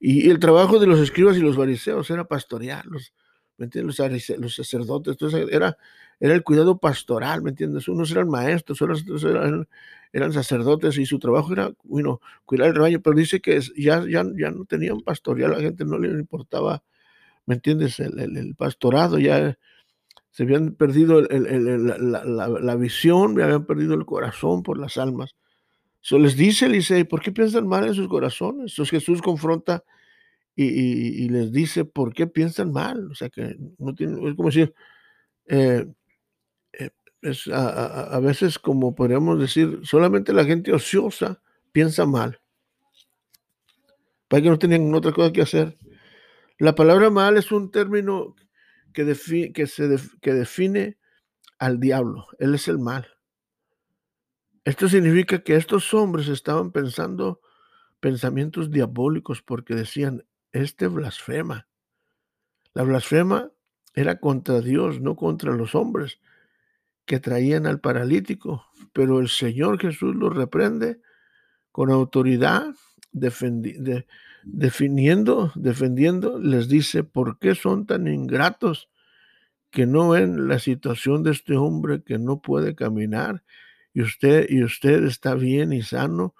Y 0.00 0.30
el 0.30 0.38
trabajo 0.38 0.78
de 0.78 0.86
los 0.86 1.00
escribas 1.00 1.36
y 1.36 1.40
los 1.40 1.56
fariseos 1.56 2.10
era 2.10 2.24
pastorearlos 2.24 3.12
¿me 3.60 3.66
entiendes? 3.66 3.98
Los, 4.38 4.54
sacerdotes, 4.54 5.12
entonces 5.12 5.46
era, 5.52 5.76
era 6.18 6.34
el 6.34 6.42
cuidado 6.42 6.78
pastoral, 6.78 7.42
¿me 7.42 7.50
entiendes? 7.50 7.88
Unos 7.88 8.10
eran 8.10 8.26
maestros, 8.30 8.80
otros 8.80 9.04
eran, 9.22 9.68
eran 10.14 10.32
sacerdotes 10.32 10.96
y 10.96 11.04
su 11.04 11.18
trabajo 11.18 11.52
era, 11.52 11.70
bueno, 11.84 12.22
cuidar 12.46 12.68
el 12.68 12.74
rebaño, 12.74 13.00
pero 13.02 13.14
dice 13.14 13.40
que 13.40 13.60
ya, 13.76 14.02
ya, 14.08 14.24
ya 14.34 14.50
no 14.50 14.64
tenían 14.64 15.02
pastoral, 15.02 15.50
la 15.50 15.60
gente 15.60 15.84
no 15.84 15.98
le 15.98 16.08
importaba, 16.08 16.82
¿me 17.44 17.56
entiendes? 17.56 18.00
El, 18.00 18.54
pastorado, 18.56 19.18
ya 19.18 19.58
se 20.30 20.44
habían 20.44 20.74
perdido 20.74 21.22
la, 21.22 22.76
visión, 22.76 23.40
habían 23.40 23.66
perdido 23.66 23.94
el 23.94 24.06
corazón 24.06 24.62
por 24.62 24.78
las 24.78 24.96
almas. 24.96 25.34
Se 26.00 26.18
les 26.18 26.36
dice, 26.36 26.68
dice, 26.68 27.04
¿por 27.04 27.20
qué 27.20 27.32
piensan 27.32 27.66
mal 27.66 27.86
en 27.86 27.94
sus 27.94 28.08
corazones? 28.08 28.72
Entonces 28.72 28.90
Jesús 28.90 29.20
confronta 29.20 29.84
y, 30.54 31.28
les 31.28 31.52
dice 31.52 31.84
por 31.84 32.14
qué 32.14 32.26
piensan 32.26 32.72
mal. 32.72 33.10
O 33.10 33.14
sea, 33.14 33.28
que 33.28 33.56
no 33.78 33.94
tiene, 33.94 34.28
es 34.28 34.36
como 34.36 34.50
decir, 34.50 34.72
eh, 35.46 35.86
eh, 36.72 36.90
a, 37.52 38.18
veces 38.20 38.58
como 38.58 38.94
podríamos 38.94 39.40
decir, 39.40 39.80
solamente 39.82 40.32
la 40.32 40.44
gente 40.44 40.72
ociosa 40.72 41.42
piensa 41.72 42.06
mal. 42.06 42.40
Para 44.28 44.42
que 44.42 44.48
no 44.48 44.58
tienen 44.58 44.94
otra 44.94 45.12
cosa 45.12 45.32
que 45.32 45.42
hacer. 45.42 45.76
La 46.58 46.74
palabra 46.74 47.10
mal 47.10 47.36
es 47.36 47.50
un 47.50 47.70
término 47.70 48.36
que, 48.92 49.52
que, 49.52 49.66
se 49.66 49.98
que 50.20 50.32
define 50.32 50.98
al 51.58 51.80
diablo. 51.80 52.26
Él 52.38 52.54
es 52.54 52.68
el 52.68 52.78
mal. 52.78 53.06
Esto 54.64 54.88
significa 54.88 55.42
que 55.42 55.56
estos 55.56 55.92
hombres 55.94 56.28
estaban 56.28 56.70
pensando 56.70 57.40
pensamientos 58.00 58.70
diabólicos 58.70 59.42
porque 59.42 59.74
decían, 59.74 60.24
este 60.52 60.86
blasfema. 60.88 61.68
La 62.72 62.82
blasfema 62.82 63.50
era 63.94 64.20
contra 64.20 64.60
Dios, 64.60 65.00
no 65.00 65.16
contra 65.16 65.52
los 65.52 65.74
hombres 65.74 66.18
que 67.04 67.20
traían 67.20 67.66
al 67.66 67.80
paralítico, 67.80 68.66
pero 68.92 69.20
el 69.20 69.28
Señor 69.28 69.80
Jesús 69.80 70.14
lo 70.14 70.30
reprende 70.30 71.00
con 71.72 71.90
autoridad, 71.90 72.74
definiendo, 74.44 75.52
defendiendo, 75.54 76.38
les 76.38 76.68
dice, 76.68 77.04
¿por 77.04 77.38
qué 77.38 77.54
son 77.54 77.86
tan 77.86 78.06
ingratos 78.08 78.88
que 79.70 79.86
no 79.86 80.10
ven 80.10 80.48
la 80.48 80.58
situación 80.58 81.22
de 81.22 81.32
este 81.32 81.56
hombre 81.56 82.02
que 82.02 82.18
no 82.18 82.40
puede 82.40 82.74
caminar 82.74 83.42
y 83.94 84.02
usted, 84.02 84.46
y 84.48 84.62
usted 84.64 85.04
está 85.04 85.34
bien 85.34 85.72
y 85.72 85.82
sano? 85.82 86.34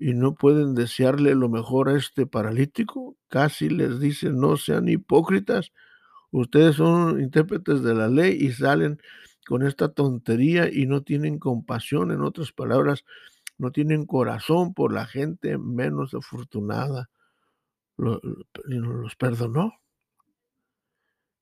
y 0.00 0.14
no 0.14 0.34
pueden 0.34 0.74
desearle 0.74 1.34
lo 1.34 1.50
mejor 1.50 1.90
a 1.90 1.96
este 1.96 2.26
paralítico. 2.26 3.16
Casi 3.28 3.68
les 3.68 4.00
dicen, 4.00 4.40
no 4.40 4.56
sean 4.56 4.88
hipócritas, 4.88 5.72
ustedes 6.30 6.76
son 6.76 7.20
intérpretes 7.20 7.82
de 7.82 7.94
la 7.94 8.08
ley 8.08 8.36
y 8.40 8.50
salen 8.52 8.98
con 9.46 9.62
esta 9.66 9.92
tontería 9.92 10.70
y 10.72 10.86
no 10.86 11.02
tienen 11.02 11.38
compasión, 11.38 12.10
en 12.12 12.22
otras 12.22 12.50
palabras, 12.50 13.04
no 13.60 13.70
tienen 13.72 14.06
corazón 14.06 14.72
por 14.72 14.92
la 14.92 15.06
gente 15.06 15.58
menos 15.58 16.14
afortunada. 16.14 17.10
Los 17.96 19.16
perdonó. 19.16 19.74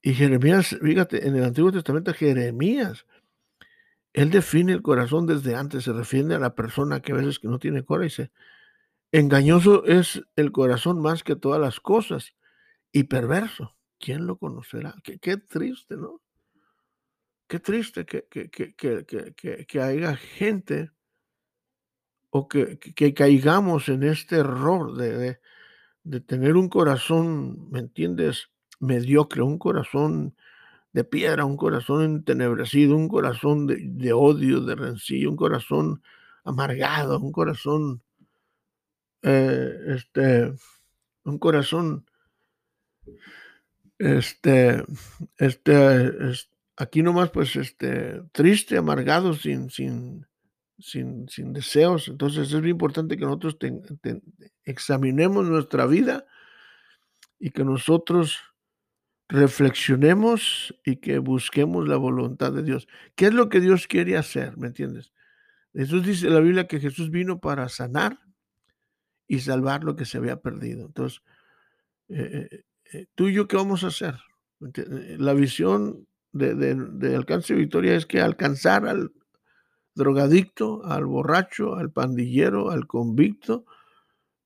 Y 0.03 0.15
Jeremías, 0.15 0.77
fíjate, 0.83 1.29
en 1.29 1.37
el 1.37 1.45
Antiguo 1.45 1.71
Testamento 1.71 2.13
Jeremías, 2.13 3.07
él 4.13 4.31
define 4.31 4.73
el 4.73 4.83
corazón 4.83 5.27
desde 5.27 5.55
antes, 5.55 5.85
se 5.85 5.93
refiere 5.93 6.35
a 6.35 6.41
la 6.41 6.57
persona 6.57 7.01
que 7.01 7.13
a 7.13 7.17
veces 7.17 7.39
que 7.39 7.47
no 7.47 7.61
tiene 7.61 7.85
corazón 7.85 8.03
y 8.03 8.09
dice, 8.09 8.33
engañoso 9.13 9.85
es 9.85 10.21
el 10.35 10.51
corazón 10.51 11.01
más 11.01 11.23
que 11.23 11.37
todas 11.37 11.61
las 11.61 11.79
cosas 11.79 12.35
y 12.91 13.05
perverso. 13.05 13.77
¿Quién 14.01 14.27
lo 14.27 14.39
conocerá? 14.39 14.97
Qué, 15.05 15.21
qué 15.21 15.37
triste, 15.37 15.97
¿no? 15.97 16.21
Qué 17.47 17.61
triste 17.61 18.05
que, 18.05 18.27
que, 18.29 18.51
que, 18.51 19.67
que 19.67 19.81
haya 19.81 20.17
gente 20.17 20.91
o 22.31 22.49
que, 22.49 22.79
caigamos 23.15 23.89
en 23.89 24.03
este 24.03 24.37
error 24.37 24.95
de, 24.97 25.41
de 26.05 26.21
tener 26.21 26.57
un 26.57 26.69
corazón, 26.69 27.71
¿me 27.71 27.81
entiendes? 27.81 28.51
Mediocre, 28.81 29.43
un 29.43 29.59
corazón 29.59 30.35
de 30.93 31.05
piedra, 31.05 31.45
un 31.45 31.57
corazón 31.57 32.03
entenebrecido, 32.03 32.97
un 32.97 33.09
corazón 33.09 33.67
de, 33.67 34.13
odio, 34.13 34.61
de 34.63 34.75
rencillo, 34.75 35.31
un 35.31 35.37
corazón 35.37 36.03
amargado, 36.45 37.21
un 37.21 37.33
corazón, 37.33 38.03
eh, 39.23 39.71
este, 39.89 40.53
un 41.25 41.39
corazón, 41.39 42.07
este, 43.99 44.83
este, 45.37 46.17
aquí 46.77 47.03
nomás, 47.03 47.31
pues, 47.31 47.57
este, 47.57 48.23
triste, 48.33 48.79
amargado, 48.79 49.35
sin, 49.35 49.71
sin, 49.71 50.27
sin, 50.79 51.27
deseos. 51.53 52.09
Entonces 52.09 52.53
es 52.53 52.61
muy 52.61 52.71
importante 52.71 53.17
que 53.17 53.25
nosotros 53.25 53.57
examinemos 54.65 55.47
nuestra 55.47 55.87
vida 55.87 56.27
y 57.39 57.51
que 57.51 57.65
nosotros 57.65 58.39
reflexionemos 59.29 60.75
y 60.85 60.97
que 60.97 61.19
busquemos 61.19 61.87
la 61.87 61.97
voluntad 61.97 62.53
de 62.53 62.63
Dios. 62.63 62.89
¿Qué 63.15 63.27
es 63.27 63.35
lo 63.35 63.49
que 63.49 63.61
Dios 63.61 63.87
quiere 63.87 64.17
hacer? 64.17 64.57
¿Me 64.57 64.69
entiendes? 64.69 65.13
Jesús 65.75 66.05
dice 66.05 66.27
en 66.29 66.35
la 66.35 66.41
Biblia 66.41 66.67
que 66.67 66.81
Jesús 66.81 67.11
vino 67.11 67.39
para 67.41 67.69
sanar 67.69 68.19
y 69.27 69.41
salvar 69.41 69.85
lo 69.85 69.95
que 69.97 70.07
se 70.07 70.17
había 70.17 70.41
perdido. 70.41 70.87
Entonces, 70.87 71.23
eh, 72.09 72.49
eh, 72.51 72.65
eh, 72.93 73.07
tú 73.15 73.29
y 73.29 73.35
yo, 73.35 73.47
¿qué 73.47 73.57
vamos 73.57 73.85
a 73.85 73.89
hacer? 73.89 74.17
La 75.19 75.35
visión 75.35 76.09
de, 76.33 76.55
de, 76.55 77.15
alcance 77.15 77.53
de 77.53 77.61
victoria 77.61 77.95
es 77.95 78.07
que 78.07 78.21
alcanzar 78.21 78.87
al 78.87 79.13
drogadicto, 79.99 80.83
al 80.87 81.05
borracho, 81.05 81.77
al 81.77 81.91
pandillero, 81.91 82.71
al 82.71 82.87
convicto, 82.87 83.67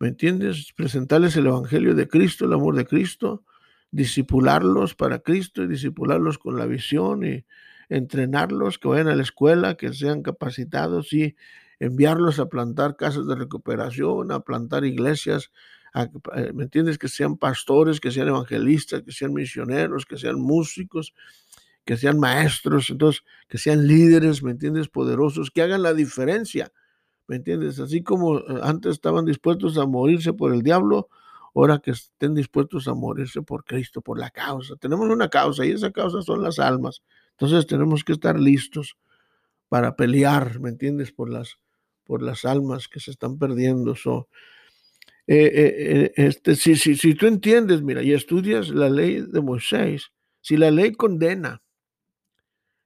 ¿me 0.01 0.09
entiendes? 0.09 0.73
Presentarles 0.75 1.37
el 1.37 1.47
Evangelio 1.47 1.95
de 1.95 2.09
Cristo, 2.09 2.47
el 2.47 2.55
amor 2.55 2.75
de 2.75 2.87
Cristo, 2.87 3.45
disipularlos 3.93 4.97
para 4.97 5.21
Cristo 5.21 5.63
y 5.63 5.69
disipularlos 5.69 6.39
con 6.39 6.59
la 6.59 6.67
visión 6.67 7.25
y 7.25 7.45
entrenarlos, 7.89 8.79
que 8.79 8.89
vayan 8.89 9.09
a 9.09 9.15
la 9.15 9.23
escuela, 9.23 9.77
que 9.77 9.93
sean 9.93 10.23
capacitados 10.23 11.13
y 11.13 11.37
enviarlos 11.79 12.39
a 12.41 12.47
plantar 12.47 12.97
casas 12.97 13.27
de 13.27 13.35
recuperación, 13.35 14.33
a 14.33 14.41
plantar 14.41 14.85
iglesias, 14.85 15.53
eh, 15.95 16.53
¿me 16.55 16.65
entiendes? 16.65 16.97
Que 16.97 17.09
sean 17.09 17.37
pastores, 17.37 18.01
que 18.01 18.11
sean 18.11 18.29
evangelistas, 18.29 19.03
que 19.03 19.13
sean 19.13 19.35
misioneros, 19.35 20.07
que 20.07 20.17
sean 20.17 20.41
músicos, 20.41 21.13
que 21.85 21.97
sean 21.97 22.19
maestros, 22.19 22.91
entonces, 22.91 23.23
que 23.49 23.59
sean 23.59 23.87
líderes, 23.87 24.43
¿me 24.43 24.53
entiendes? 24.53 24.89
Poderosos, 24.89 25.51
que 25.51 25.63
hagan 25.63 25.83
la 25.83 25.95
diferencia, 25.95 26.73
¿me 27.27 27.37
entiendes? 27.37 27.81
Así 27.81 28.03
como 28.03 28.39
eh, 28.39 28.45
antes 28.63 28.93
estaban 28.93 29.25
dispuestos 29.25 29.79
a 29.79 29.87
morirse 29.87 30.33
por 30.33 30.53
el 30.53 30.63
diablo, 30.63 31.09
ahora 31.55 31.79
que 31.79 31.91
estén 31.91 32.35
dispuestos 32.35 32.89
a 32.89 32.95
morirse 32.95 33.43
por 33.43 33.65
Cristo, 33.65 34.01
por 34.01 34.19
la 34.19 34.31
causa. 34.31 34.77
Tenemos 34.77 35.09
una 35.09 35.29
causa 35.29 35.67
y 35.67 35.73
esa 35.73 35.91
causa 35.91 36.23
son 36.23 36.43
las 36.43 36.59
almas. 36.59 37.03
Entonces 37.33 37.67
tenemos 37.67 38.05
que 38.05 38.13
estar 38.13 38.39
listos 38.39 38.97
para 39.69 39.97
pelear, 39.97 40.61
¿me 40.61 40.71
entiendes? 40.71 41.13
Por 41.13 41.31
las, 41.31 41.59
por 42.05 42.23
las 42.23 42.45
almas 42.45 42.89
que 42.89 43.01
se 43.01 43.11
están 43.11 43.39
perdiendo. 43.39 43.97
So, 43.97 44.29
eh, 45.27 45.51
eh, 45.55 46.13
este, 46.17 46.57
si, 46.57 46.77
si, 46.77 46.97
si 46.97 47.15
tú 47.15 47.27
entiendes, 47.27 47.83
mira, 47.83 48.03
y 48.03 48.13
estudias 48.13 48.69
la 48.69 48.89
ley 48.91 49.23
de 49.23 49.41
Moisés, 49.41 50.13
si 50.41 50.57
la 50.57 50.71
ley 50.71 50.93
condena, 50.93 51.62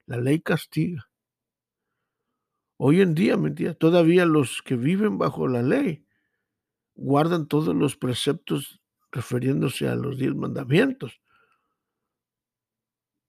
la 0.06 0.18
ley 0.18 0.40
castiga. 0.40 1.08
Hoy 2.78 3.00
en 3.00 3.14
día, 3.14 3.36
mentira, 3.36 3.74
todavía 3.74 4.26
los 4.26 4.62
que 4.62 4.76
viven 4.76 5.18
bajo 5.18 5.48
la 5.48 5.62
ley 5.62 6.04
guardan 6.94 7.46
todos 7.46 7.74
los 7.74 7.96
preceptos 7.96 8.80
refiriéndose 9.12 9.88
a 9.88 9.94
los 9.94 10.18
diez 10.18 10.34
mandamientos. 10.34 11.20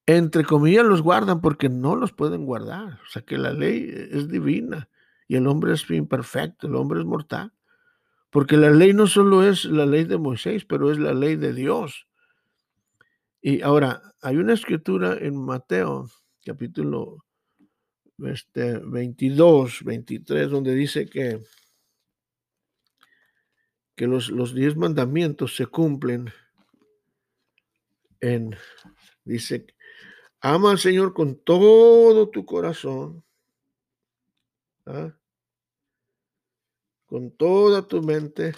Entre 0.05 0.45
comillas 0.45 0.85
los 0.85 1.01
guardan 1.01 1.41
porque 1.41 1.69
no 1.69 1.95
los 1.95 2.13
pueden 2.13 2.45
guardar. 2.45 2.99
O 3.05 3.09
sea 3.09 3.21
que 3.23 3.37
la 3.37 3.51
ley 3.51 3.89
es 4.11 4.29
divina 4.29 4.89
y 5.27 5.35
el 5.35 5.47
hombre 5.47 5.73
es 5.73 5.89
imperfecto, 5.89 6.67
el 6.67 6.75
hombre 6.75 6.99
es 6.99 7.05
mortal. 7.05 7.53
Porque 8.29 8.57
la 8.57 8.69
ley 8.69 8.93
no 8.93 9.07
solo 9.07 9.43
es 9.43 9.65
la 9.65 9.85
ley 9.85 10.05
de 10.05 10.17
Moisés, 10.17 10.65
pero 10.65 10.91
es 10.91 10.99
la 10.99 11.13
ley 11.13 11.35
de 11.35 11.53
Dios. 11.53 12.07
Y 13.41 13.61
ahora, 13.61 14.01
hay 14.21 14.37
una 14.37 14.53
escritura 14.53 15.17
en 15.17 15.37
Mateo 15.37 16.09
capítulo 16.47 17.25
este, 18.19 18.77
22, 18.77 19.83
23, 19.83 20.49
donde 20.49 20.73
dice 20.73 21.05
que, 21.05 21.41
que 23.95 24.07
los, 24.07 24.29
los 24.29 24.55
diez 24.55 24.77
mandamientos 24.77 25.57
se 25.57 25.65
cumplen 25.65 26.31
en, 28.21 28.55
dice, 29.25 29.67
ama 30.39 30.71
al 30.71 30.79
Señor 30.79 31.13
con 31.13 31.35
todo 31.35 32.29
tu 32.29 32.45
corazón, 32.45 33.25
¿ah? 34.85 35.13
con 37.07 37.31
toda 37.31 37.85
tu 37.85 38.01
mente. 38.01 38.53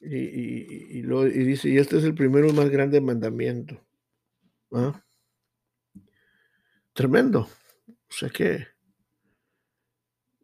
Y, 0.00 0.16
y, 0.16 1.02
dice, 1.02 1.68
y 1.68 1.76
este 1.76 1.98
es 1.98 2.04
el 2.04 2.14
primero 2.14 2.48
y 2.48 2.52
más 2.54 2.70
grande 2.70 3.02
mandamiento. 3.02 3.84
¿Ah? 4.74 5.00
Tremendo. 6.92 7.48
O 8.08 8.12
sea 8.12 8.28
que 8.28 8.66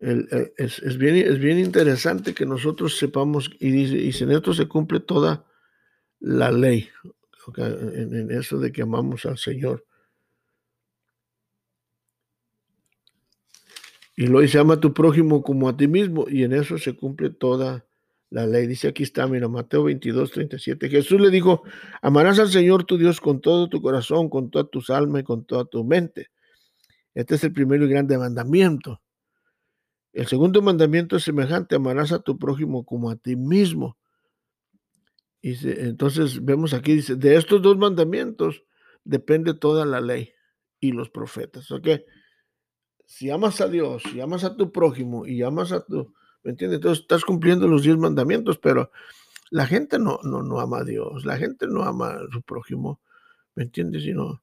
es, 0.01 0.99
bien, 0.99 1.17
es 1.17 1.39
bien 1.39 1.59
interesante 1.59 2.33
que 2.33 2.47
nosotros 2.47 2.97
sepamos, 2.97 3.51
y 3.59 3.71
dice, 3.71 3.97
y 3.97 4.25
en 4.25 4.31
esto 4.33 4.55
se 4.55 4.67
cumple 4.67 5.01
toda 5.01 5.45
la 6.21 6.51
ley, 6.51 6.89
en, 7.57 8.31
eso 8.31 8.59
de 8.59 8.73
que 8.73 8.83
amamos 8.83 9.27
al 9.27 9.37
Señor. 9.37 9.85
Y 14.17 14.27
lo 14.27 14.41
dice, 14.41 14.59
ama 14.59 14.75
a 14.75 14.81
tu 14.81 14.95
prójimo 14.95 15.43
como 15.43 15.69
a 15.69 15.77
ti 15.77 15.87
mismo, 15.87 16.27
y 16.29 16.45
en 16.45 16.55
eso 16.55 16.79
se 16.79 16.97
cumple 16.97 17.31
toda 17.31 17.85
la 18.31 18.47
ley. 18.47 18.67
Dice 18.67 18.89
aquí 18.89 19.03
está, 19.03 19.27
mira, 19.27 19.49
Mateo 19.49 19.85
22, 19.85 20.31
37. 20.31 20.89
Jesús 20.89 21.21
le 21.21 21.31
dijo, 21.31 21.63
amarás 22.01 22.39
al 22.39 22.49
Señor 22.49 22.85
tu 22.85 22.97
Dios 22.97 23.21
con 23.21 23.41
todo 23.41 23.69
tu 23.69 23.83
corazón, 23.83 24.31
con 24.31 24.51
toda 24.51 24.65
tu 24.65 24.81
alma 24.89 25.21
y 25.21 25.25
con 25.25 25.45
toda 25.45 25.65
tu 25.65 25.85
mente. 25.85 26.31
Este 27.15 27.35
es 27.35 27.45
el 27.45 27.53
primero 27.53 27.85
y 27.85 27.89
grande 27.89 28.17
mandamiento. 28.17 29.03
El 30.13 30.27
segundo 30.27 30.63
mandamiento 30.63 31.17
es 31.17 31.25
semejante, 31.25 31.77
amarás 31.77 32.13
a 32.13 32.21
tu 32.21 32.39
prójimo 32.39 32.85
como 32.85 33.11
a 33.11 33.17
ti 33.17 33.37
mismo. 33.37 33.97
Y 35.43 35.55
entonces 35.81 36.45
vemos 36.45 36.75
aquí, 36.75 36.95
dice, 36.95 37.17
de 37.17 37.37
estos 37.37 37.63
dos 37.63 37.79
mandamientos 37.79 38.65
depende 39.05 39.55
toda 39.55 39.87
la 39.87 40.01
ley 40.01 40.33
y 40.81 40.93
los 40.93 41.11
profetas. 41.11 41.71
¿Ok? 41.71 41.89
Si 43.07 43.31
amas 43.31 43.61
a 43.61 43.69
Dios, 43.69 44.03
si 44.11 44.21
amas 44.21 44.45
a 44.45 44.57
tu 44.57 44.71
prójimo 44.71 45.27
y 45.27 45.43
amas 45.43 45.73
a 45.73 45.85
tu 45.85 46.13
¿Me 46.43 46.53
entiendes? 46.53 46.79
Entonces 46.79 47.03
estás 47.03 47.25
cumpliendo 47.25 47.69
los 47.69 47.83
diez 47.83 47.97
mandamientos, 47.97 48.59
pero 48.59 48.91
la 49.51 49.67
gente 49.67 49.99
no, 49.99 50.21
no, 50.23 50.43
no 50.43 50.61
ama 50.61 50.79
a 50.79 50.85
Dios, 50.85 51.25
la 51.25 51.37
gente 51.37 51.67
no 51.67 51.83
ama 51.83 52.11
a 52.11 52.21
su 52.33 52.43
prójimo, 52.43 53.01
¿me 53.55 53.65
entiendes? 53.65 54.05
Sino, 54.05 54.43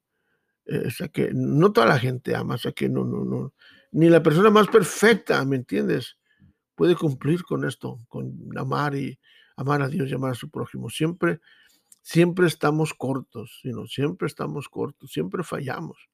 eh, 0.65 0.83
o 0.87 0.91
sea 0.91 1.07
que 1.07 1.31
no 1.33 1.71
toda 1.71 1.87
la 1.87 1.99
gente 1.99 2.35
ama, 2.35 2.55
o 2.55 2.57
sea 2.57 2.73
que 2.73 2.89
no, 2.89 3.05
no, 3.05 3.23
no, 3.23 3.53
ni 3.91 4.09
la 4.09 4.21
persona 4.21 4.49
más 4.49 4.67
perfecta, 4.67 5.43
¿me 5.45 5.55
entiendes? 5.55 6.17
Puede 6.75 6.95
cumplir 6.95 7.43
con 7.43 7.65
esto, 7.65 7.99
con 8.09 8.37
amar 8.57 8.95
y 8.95 9.17
amar 9.55 9.81
a 9.81 9.87
Dios 9.87 10.09
y 10.09 10.13
amar 10.13 10.31
a 10.31 10.35
su 10.35 10.49
prójimo. 10.49 10.89
Siempre, 10.89 11.39
siempre 12.01 12.47
estamos 12.47 12.93
cortos, 12.93 13.59
sino 13.63 13.87
siempre 13.87 14.27
estamos 14.27 14.69
cortos, 14.69 15.11
siempre 15.11 15.43
fallamos. 15.43 16.09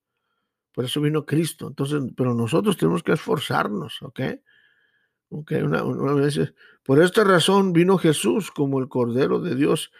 Por 0.72 0.86
eso 0.86 1.02
vino 1.02 1.26
Cristo. 1.26 1.68
Entonces, 1.68 2.02
pero 2.16 2.34
nosotros 2.34 2.78
tenemos 2.78 3.04
que 3.04 3.12
esforzarnos, 3.12 4.02
¿ok? 4.02 4.22
Por 6.84 7.02
esta 7.02 7.24
razón 7.24 7.74
vino 7.74 7.98
Jesús 7.98 8.52
como 8.52 8.80
el 8.80 8.88
Cordero 8.88 9.40
de 9.40 9.56
Dios, 9.56 9.92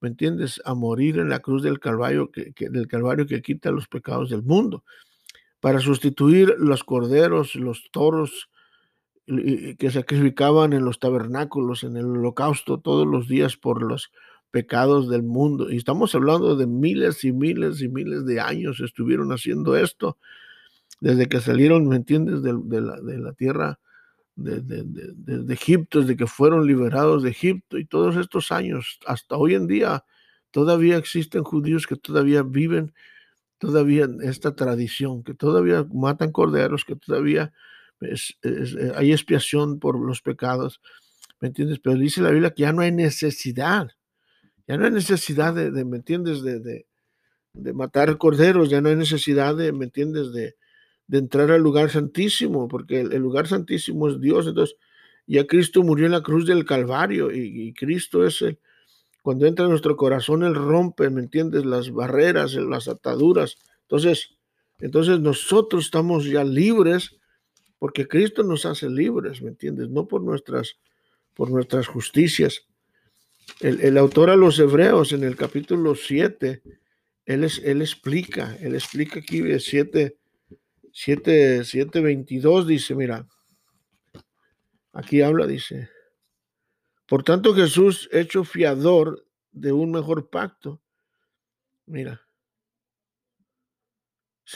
¿me 0.00 0.08
entiendes? 0.08 0.60
A 0.64 0.74
morir 0.74 1.18
en 1.18 1.28
la 1.28 1.40
cruz 1.40 1.62
del 1.62 1.80
Calvario 1.80 2.30
que, 2.30 2.52
del 2.70 2.86
Calvario 2.88 3.26
que 3.26 3.42
quita 3.42 3.70
los 3.70 3.88
pecados 3.88 4.30
del 4.30 4.42
mundo, 4.42 4.84
para 5.60 5.80
sustituir 5.80 6.54
los 6.58 6.84
corderos, 6.84 7.54
los 7.54 7.90
toros 7.90 8.48
que 9.26 9.90
sacrificaban 9.92 10.72
en 10.72 10.84
los 10.84 10.98
tabernáculos, 10.98 11.84
en 11.84 11.96
el 11.96 12.06
holocausto 12.06 12.80
todos 12.80 13.06
los 13.06 13.28
días 13.28 13.56
por 13.56 13.82
los 13.82 14.10
pecados 14.50 15.08
del 15.08 15.22
mundo. 15.22 15.70
Y 15.70 15.76
estamos 15.76 16.14
hablando 16.14 16.56
de 16.56 16.66
miles 16.66 17.24
y 17.24 17.32
miles 17.32 17.80
y 17.80 17.88
miles 17.88 18.26
de 18.26 18.40
años 18.40 18.80
estuvieron 18.80 19.30
haciendo 19.32 19.76
esto, 19.76 20.16
desde 21.00 21.26
que 21.26 21.40
salieron, 21.40 21.86
¿me 21.88 21.96
entiendes?, 21.96 22.42
de 22.42 22.80
la, 22.80 23.32
tierra 23.34 23.78
de, 24.42 24.84
de, 24.84 25.54
Egipto, 25.54 26.00
desde 26.00 26.16
que 26.16 26.26
fueron 26.26 26.66
liberados 26.66 27.22
de 27.22 27.30
Egipto 27.30 27.78
y 27.78 27.84
todos 27.84 28.16
estos 28.16 28.52
años, 28.52 28.98
hasta 29.06 29.36
hoy 29.36 29.54
en 29.54 29.66
día, 29.66 30.04
todavía 30.50 30.96
existen 30.96 31.44
judíos 31.44 31.86
que 31.86 31.96
todavía 31.96 32.42
viven 32.42 32.92
todavía 33.58 34.08
esta 34.22 34.56
tradición, 34.56 35.22
que 35.22 35.34
todavía 35.34 35.86
matan 35.92 36.32
corderos, 36.32 36.84
que 36.84 36.96
todavía 36.96 37.52
eh, 38.00 38.92
hay 38.96 39.12
expiación 39.12 39.78
por 39.78 40.00
los 40.00 40.22
pecados, 40.22 40.80
¿me 41.40 41.48
entiendes? 41.48 41.78
Pero 41.78 41.96
dice 41.96 42.22
la 42.22 42.30
Biblia 42.30 42.52
que 42.52 42.62
ya 42.62 42.72
no 42.72 42.80
hay 42.80 42.90
necesidad, 42.90 43.90
ya 44.66 44.78
no 44.78 44.86
hay 44.86 44.90
necesidad 44.90 45.54
de, 45.54 45.84
¿me 45.84 45.98
entiendes? 45.98 46.42
De, 46.42 46.58
de, 46.60 47.72
matar 47.74 48.16
corderos, 48.16 48.70
ya 48.70 48.80
no 48.80 48.88
hay 48.88 48.96
necesidad 48.96 49.54
de, 49.54 49.72
¿me 49.72 49.84
entiendes? 49.84 50.32
De, 50.32 50.56
entrar 51.18 51.50
al 51.50 51.62
lugar 51.62 51.90
santísimo, 51.90 52.68
porque 52.68 53.00
el, 53.00 53.16
lugar 53.18 53.46
santísimo 53.48 54.08
es 54.08 54.20
Dios, 54.20 54.46
entonces 54.46 54.76
ya 55.26 55.46
Cristo 55.46 55.82
murió 55.82 56.06
en 56.06 56.12
la 56.12 56.22
cruz 56.22 56.46
del 56.46 56.64
Calvario 56.64 57.30
y, 57.32 57.72
Cristo 57.72 58.26
es 58.26 58.42
el, 58.42 58.58
cuando 59.22 59.46
entra 59.46 59.64
en 59.64 59.70
nuestro 59.70 59.96
corazón, 59.96 60.42
Él 60.42 60.54
rompe, 60.54 61.10
¿me 61.10 61.20
entiendes? 61.20 61.64
Las 61.64 61.90
barreras, 61.90 62.54
las 62.54 62.88
ataduras. 62.88 63.58
Entonces, 63.82 64.36
entonces 64.78 65.20
nosotros 65.20 65.84
estamos 65.84 66.24
ya 66.24 66.42
libres 66.42 67.18
porque 67.78 68.08
Cristo 68.08 68.42
nos 68.42 68.66
hace 68.66 68.88
libres, 68.88 69.42
¿me 69.42 69.50
entiendes? 69.50 69.88
No 69.88 70.06
por 70.06 70.22
nuestras, 70.22 70.78
por 71.34 71.50
nuestras 71.50 71.86
justicias. 71.86 72.66
El, 73.60 73.98
autor 73.98 74.30
a 74.30 74.36
los 74.36 74.58
hebreos 74.58 75.12
en 75.12 75.24
el 75.24 75.36
capítulo 75.36 75.94
7, 75.94 76.62
él, 77.26 77.44
es, 77.44 77.58
él 77.64 77.82
explica, 77.82 78.56
él 78.60 78.74
explica 78.74 79.20
aquí 79.20 79.38
7, 79.40 79.60
7, 79.60 80.19
7, 80.92 81.62
22, 82.00 82.66
dice, 82.66 82.94
mira, 82.94 83.26
aquí 84.92 85.22
habla, 85.22 85.46
dice, 85.46 85.88
por 87.06 87.22
tanto 87.22 87.54
Jesús 87.54 88.08
hecho 88.12 88.44
fiador 88.44 89.26
de 89.52 89.72
un 89.72 89.90
mejor 89.90 90.30
pacto, 90.30 90.80
mira, 91.86 92.20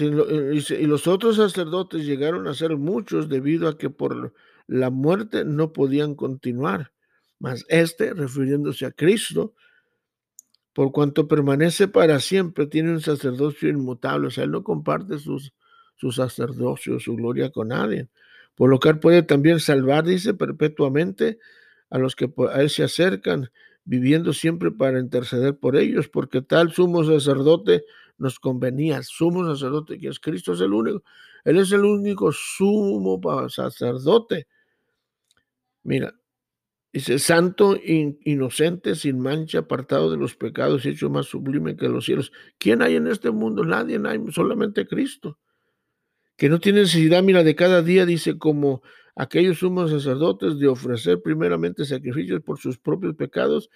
eh, 0.01 0.63
y 0.81 0.87
los 0.87 1.07
otros 1.07 1.37
sacerdotes 1.37 2.05
llegaron 2.05 2.49
a 2.49 2.55
ser 2.55 2.77
muchos 2.77 3.29
debido 3.29 3.69
a 3.69 3.79
que 3.79 3.91
por 3.91 4.35
la 4.67 4.91
muerte 4.91 5.45
no 5.45 5.73
podían 5.73 6.15
continuar. 6.15 6.93
Mas 7.39 7.65
este, 7.69 8.13
refiriéndose 8.15 8.87
a 8.87 8.91
Cristo, 8.93 9.55
por 10.73 10.91
cuanto 10.91 11.29
permanece 11.29 11.87
para 11.87 12.19
siempre, 12.19 12.67
tiene 12.67 12.91
un 12.91 13.01
sacerdocio 13.01 13.69
inmutable. 13.69 14.29
O 14.29 14.31
sea, 14.31 14.45
él 14.45 14.51
no 14.51 14.65
comparte 14.65 15.19
sus, 15.19 15.53
su 15.97 16.13
sacerdocio, 16.13 17.01
su 17.01 17.17
gloria 17.17 17.51
con 17.51 17.69
nadie. 17.69 18.09
Por 18.55 18.71
lo 18.71 18.79
cual 18.79 19.01
puede 19.01 19.23
también 19.23 19.61
salvar, 19.61 20.05
dice, 20.05 20.35
perpetuamente 20.35 21.39
a 21.91 21.99
los 21.99 22.17
que 22.17 22.33
a 22.53 22.61
él 22.61 22.71
se 22.71 22.85
acercan, 22.85 23.51
viviendo 23.85 24.33
siempre 24.33 24.71
para 24.71 24.99
interceder 24.99 25.57
por 25.59 25.77
ellos, 25.77 26.09
porque 26.09 26.43
tal 26.43 26.73
sumo 26.73 27.05
sacerdote 27.05 27.85
nos 28.19 28.39
convenía. 28.39 29.03
Sumo 29.03 29.45
sacerdote, 29.47 29.99
que 29.99 30.09
es 30.09 30.21
Cristo, 30.21 30.53
es 30.53 30.61
el 30.61 30.73
único. 30.73 31.03
Él 31.45 31.59
es 31.59 31.73
el 31.73 31.85
único 31.85 32.33
sumo 32.33 33.21
sacerdote. 33.49 34.47
Mira, 35.83 36.15
dice, 36.93 37.19
santo, 37.19 37.77
inocente, 37.85 38.95
sin 38.95 39.21
mancha, 39.21 39.59
apartado 39.61 40.11
de 40.11 40.17
los 40.17 40.35
pecados 40.35 40.87
hecho 40.87 41.11
más 41.11 41.27
sublime 41.27 41.77
que 41.77 41.89
los 41.89 42.07
cielos. 42.07 42.33
¿Quién 42.59 42.81
hay 42.81 42.97
en 42.97 43.07
este 43.09 43.31
mundo? 43.31 43.65
Nadie, 43.65 44.01
hay, 44.07 44.21
solamente 44.33 44.87
Cristo. 44.87 45.39
Que 46.37 46.49
no 46.49 46.59
tiene 46.61 46.81
necesidad, 46.81 47.23
mira, 47.23 47.45
de 47.45 47.55
cada 47.55 47.83
día, 47.83 48.07
dice, 48.07 48.39
como 48.39 48.83
aquellos 49.15 49.59
sumos 49.59 49.91
sacerdotes, 49.91 50.59
de 50.59 50.69
ofrecer 50.69 51.23
primeramente 51.23 51.85
sacrificios 51.85 52.43
por 52.43 52.59
sus 52.59 52.79
propios 52.79 53.15
pecados 53.15 53.71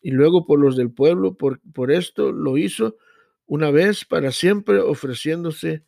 y 0.00 0.12
luego 0.12 0.46
por 0.46 0.60
los 0.60 0.76
del 0.76 0.92
pueblo. 0.92 1.34
Por, 1.34 1.60
por 1.72 1.90
esto 1.90 2.32
lo 2.32 2.58
hizo 2.58 2.96
una 3.46 3.70
vez 3.70 4.04
para 4.04 4.30
siempre 4.30 4.78
ofreciéndose 4.80 5.84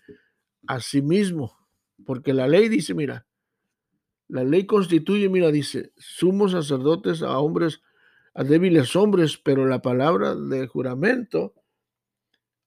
a 0.67 0.81
sí 0.81 1.03
mismo. 1.03 1.57
Porque 2.05 2.33
la 2.33 2.49
ley 2.49 2.69
dice, 2.69 2.95
mira, 2.95 3.27
la 4.29 4.45
ley 4.45 4.67
constituye, 4.67 5.29
mira, 5.29 5.51
dice, 5.51 5.93
sumos 5.97 6.53
sacerdotes 6.53 7.23
a 7.23 7.39
hombres, 7.39 7.81
a 8.35 8.45
débiles 8.45 8.95
hombres, 8.95 9.39
pero 9.39 9.67
la 9.67 9.83
palabra 9.83 10.35
de 10.35 10.67
juramento 10.67 11.55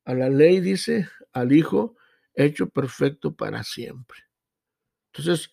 a 0.04 0.14
la 0.14 0.30
ley 0.30 0.60
dice, 0.60 1.08
al 1.34 1.52
Hijo 1.52 1.96
hecho 2.34 2.70
perfecto 2.70 3.36
para 3.36 3.64
siempre. 3.64 4.20
Entonces, 5.14 5.52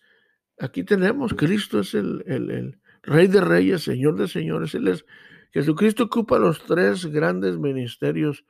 aquí 0.57 0.83
tenemos, 0.83 1.33
Cristo 1.33 1.79
es 1.79 1.93
el, 1.93 2.79
Rey 3.01 3.27
de 3.27 3.41
Reyes, 3.41 3.83
Señor 3.83 4.17
de 4.17 4.27
Señores, 4.27 4.75
Él 4.75 4.87
es, 4.87 5.05
Jesucristo 5.51 6.03
ocupa 6.03 6.37
los 6.37 6.63
tres 6.63 7.05
grandes 7.07 7.57
ministerios 7.57 8.45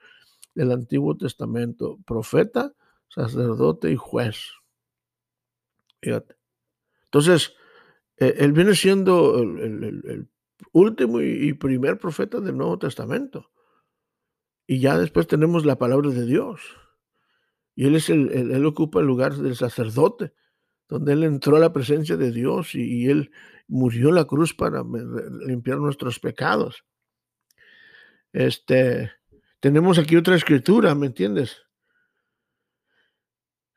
del 0.54 0.72
Antiguo 0.72 1.16
Testamento, 1.16 1.98
profeta, 2.06 2.74
sacerdote 3.08 3.92
y 3.92 3.96
juez. 3.96 4.38
Fíjate. 6.02 6.36
Entonces, 7.06 7.56
e, 8.18 8.36
él 8.40 8.52
viene 8.52 8.76
siendo 8.76 9.40
el, 9.40 10.28
último 10.74 11.22
y 11.22 11.54
primer 11.54 11.98
profeta 11.98 12.42
del 12.42 12.58
Nuevo 12.58 12.78
Testamento. 12.78 13.50
Y 14.68 14.80
ya 14.82 14.98
después 14.98 15.26
tenemos 15.26 15.66
la 15.66 15.78
palabra 15.78 16.10
de 16.10 16.26
Dios. 16.26 16.62
Y 17.80 17.86
él, 17.86 17.96
es 17.96 18.10
el, 18.10 18.30
él, 18.34 18.66
ocupa 18.66 19.00
el 19.00 19.06
lugar 19.06 19.36
del 19.36 19.56
sacerdote, 19.56 20.34
donde 20.90 21.14
él 21.14 21.24
entró 21.24 21.56
a 21.56 21.62
la 21.62 21.72
presencia 21.72 22.18
de 22.18 22.30
Dios 22.30 22.76
y, 22.76 23.10
él 23.10 23.32
murió 23.70 24.10
en 24.10 24.16
la 24.16 24.26
cruz 24.26 24.54
para 24.54 24.84
limpiar 25.46 25.78
nuestros 25.78 26.20
pecados. 26.20 26.84
Este, 28.34 29.14
tenemos 29.62 29.98
aquí 29.98 30.18
otra 30.18 30.36
escritura, 30.36 30.94
¿me 30.94 31.06
entiendes? 31.06 31.56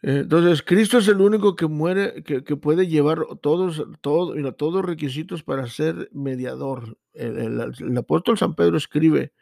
Entonces, 0.00 0.64
Cristo 0.64 0.98
es 0.98 1.06
el 1.06 1.20
único 1.20 1.54
que 1.54 1.68
muere, 1.68 2.24
que, 2.24 2.42
puede 2.56 2.88
llevar 2.88 3.20
todos, 3.40 3.84
todos 4.00 4.36
los 4.36 4.84
requisitos 4.84 5.44
para 5.44 5.68
ser 5.68 6.10
mediador. 6.12 6.98
El, 7.12 7.96
apóstol 7.96 8.36
San 8.36 8.56
Pedro 8.56 8.78
escribe, 8.78 9.32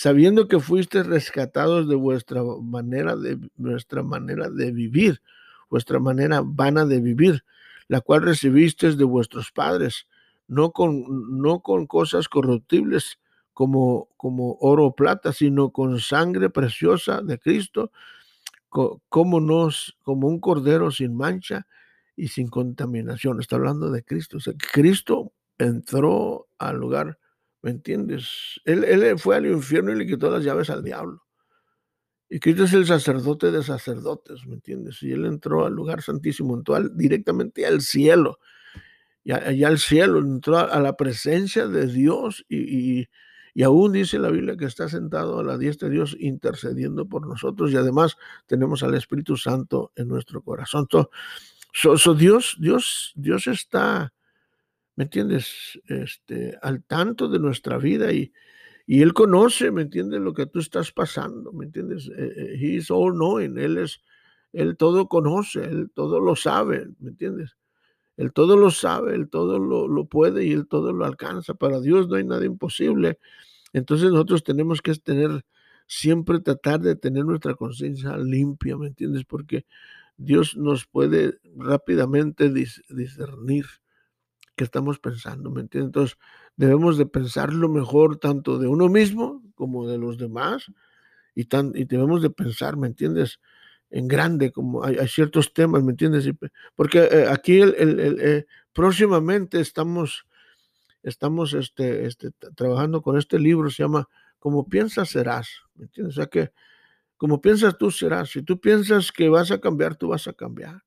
sabiendo 0.00 0.48
que 0.48 0.60
fuiste 0.60 1.02
rescatados 1.02 1.86
de 1.86 1.94
vuestra 1.94 2.42
manera 2.42 3.16
de, 3.16 3.38
manera 4.02 4.48
de 4.48 4.72
vivir, 4.72 5.20
vuestra 5.68 5.98
manera 5.98 6.40
vana 6.42 6.86
de 6.86 7.02
vivir, 7.02 7.44
la 7.86 8.00
cual 8.00 8.22
recibisteis 8.22 8.96
de 8.96 9.04
vuestros 9.04 9.52
padres, 9.52 10.06
no 10.48 10.72
con, 10.72 11.42
no 11.42 11.60
con 11.60 11.86
cosas 11.86 12.30
corruptibles, 12.30 13.18
como, 13.52 14.08
como 14.16 14.56
oro 14.62 14.86
o 14.86 14.94
plata, 14.94 15.34
sino 15.34 15.68
con 15.68 16.00
sangre 16.00 16.48
preciosa 16.48 17.20
de 17.20 17.38
Cristo, 17.38 17.92
como, 18.70 19.38
nos, 19.38 19.98
como 20.02 20.28
un 20.28 20.40
cordero 20.40 20.90
sin 20.90 21.14
mancha 21.14 21.66
y 22.16 22.28
sin 22.28 22.48
contaminación. 22.48 23.38
Está 23.38 23.56
hablando 23.56 23.90
de 23.90 24.02
Cristo. 24.02 24.38
O 24.38 24.52
Cristo 24.72 25.34
entró 25.58 26.46
al 26.58 26.78
lugar, 26.78 27.18
¿me 27.62 27.70
entiendes? 27.70 28.60
Él, 28.64 29.18
fue 29.18 29.36
al 29.36 29.46
infierno 29.46 29.92
y 29.92 29.96
le 29.96 30.06
quitó 30.06 30.30
las 30.30 30.44
llaves 30.44 30.70
al 30.70 30.82
diablo. 30.82 31.22
Y 32.28 32.38
Cristo 32.38 32.64
es 32.64 32.72
el 32.72 32.86
sacerdote 32.86 33.50
de 33.50 33.62
sacerdotes, 33.62 34.46
¿me 34.46 34.54
entiendes? 34.54 35.02
Y 35.02 35.10
él 35.12 35.26
entró 35.26 35.66
al 35.66 35.72
lugar 35.72 36.00
santísimo, 36.00 36.54
entró 36.54 36.80
directamente 36.90 37.66
al 37.66 37.80
cielo. 37.80 38.38
Y 39.24 39.32
allá 39.32 39.68
al 39.68 39.78
cielo, 39.78 40.20
entró 40.20 40.58
a, 40.58 40.80
la 40.80 40.96
presencia 40.96 41.66
de 41.66 41.86
Dios 41.86 42.44
y, 42.48 43.08
aún 43.62 43.92
dice 43.92 44.18
la 44.18 44.30
Biblia 44.30 44.56
que 44.56 44.64
está 44.64 44.88
sentado 44.88 45.40
a 45.40 45.44
la 45.44 45.58
diestra 45.58 45.88
de 45.88 45.94
Dios 45.94 46.16
intercediendo 46.18 47.06
por 47.06 47.26
nosotros 47.26 47.72
y 47.72 47.76
además 47.76 48.16
tenemos 48.46 48.82
al 48.82 48.94
Espíritu 48.94 49.36
Santo 49.36 49.92
en 49.96 50.08
nuestro 50.08 50.40
corazón. 50.40 50.86
So, 51.72 52.14
Dios, 52.14 52.56
Dios, 52.58 53.12
Dios 53.16 53.46
está, 53.48 54.14
¿me 55.00 55.04
entiendes? 55.04 55.80
Este, 55.86 56.58
al 56.60 56.84
tanto 56.84 57.26
de 57.26 57.38
nuestra 57.38 57.78
vida 57.78 58.12
y, 58.12 58.34
y 58.86 59.00
Él 59.00 59.14
conoce, 59.14 59.70
¿me 59.70 59.80
entiendes? 59.80 60.20
Lo 60.20 60.34
que 60.34 60.44
tú 60.44 60.58
estás 60.58 60.92
pasando, 60.92 61.54
¿me 61.54 61.64
entiendes? 61.64 62.10
Eh, 62.14 62.32
eh, 62.36 62.58
he 62.60 62.74
is 62.74 62.90
all 62.90 63.14
knowing, 63.14 63.56
Él 63.56 63.78
es, 63.78 64.02
Él 64.52 64.76
todo 64.76 65.08
conoce, 65.08 65.64
Él 65.64 65.90
todo 65.94 66.20
lo 66.20 66.36
sabe, 66.36 66.86
¿me 66.98 67.12
entiendes? 67.12 67.56
Él 68.18 68.34
todo 68.34 68.58
lo 68.58 68.70
sabe, 68.70 69.14
Él 69.14 69.30
todo 69.30 69.58
lo, 69.58 69.88
lo 69.88 70.04
puede 70.04 70.44
y 70.44 70.52
Él 70.52 70.68
todo 70.68 70.92
lo 70.92 71.06
alcanza. 71.06 71.54
Para 71.54 71.80
Dios 71.80 72.06
no 72.10 72.16
hay 72.16 72.24
nada 72.24 72.44
imposible. 72.44 73.18
Entonces 73.72 74.10
nosotros 74.10 74.44
tenemos 74.44 74.82
que 74.82 74.94
tener, 74.96 75.46
siempre 75.86 76.40
tratar 76.40 76.80
de 76.80 76.94
tener 76.94 77.24
nuestra 77.24 77.54
conciencia 77.54 78.18
limpia, 78.18 78.76
¿me 78.76 78.88
entiendes? 78.88 79.24
Porque 79.24 79.64
Dios 80.18 80.58
nos 80.58 80.84
puede 80.84 81.38
rápidamente 81.56 82.50
discernir 82.50 83.64
estamos 84.64 84.98
pensando, 84.98 85.50
¿me 85.50 85.62
entiendes? 85.62 85.88
Entonces 85.88 86.18
debemos 86.56 86.98
de 86.98 87.06
pensar 87.06 87.52
lo 87.52 87.68
mejor 87.68 88.18
tanto 88.18 88.58
de 88.58 88.68
uno 88.68 88.88
mismo 88.88 89.42
como 89.54 89.88
de 89.88 89.98
los 89.98 90.18
demás 90.18 90.66
y, 91.34 91.44
tan, 91.44 91.72
y 91.74 91.84
debemos 91.84 92.22
de 92.22 92.30
pensar, 92.30 92.76
¿me 92.76 92.86
entiendes? 92.86 93.40
En 93.90 94.08
grande, 94.08 94.52
como 94.52 94.84
hay, 94.84 94.96
ciertos 95.08 95.52
temas, 95.52 95.82
¿me 95.82 95.92
entiendes? 95.92 96.28
Porque 96.76 97.00
eh, 97.00 97.26
aquí 97.28 97.60
el, 97.60 98.18
eh, 98.20 98.46
próximamente 98.72 99.60
estamos, 99.60 100.26
estamos 101.02 101.54
este, 101.54 102.06
este, 102.06 102.30
trabajando 102.54 103.02
con 103.02 103.18
este 103.18 103.38
libro, 103.38 103.70
se 103.70 103.82
llama 103.82 104.08
Como 104.38 104.68
piensas 104.68 105.10
serás, 105.10 105.48
¿me 105.74 105.84
entiendes? 105.84 106.16
O 106.16 106.20
sea 106.20 106.26
que 106.26 106.52
como 107.20 107.42
piensas 107.42 107.76
tú 107.76 107.90
serás. 107.90 108.30
Si 108.30 108.40
tú 108.40 108.58
piensas 108.58 109.12
que 109.12 109.28
vas 109.28 109.50
a 109.50 109.60
cambiar, 109.60 109.94
tú 109.94 110.08
vas 110.08 110.26
a 110.26 110.32
cambiar. 110.32 110.82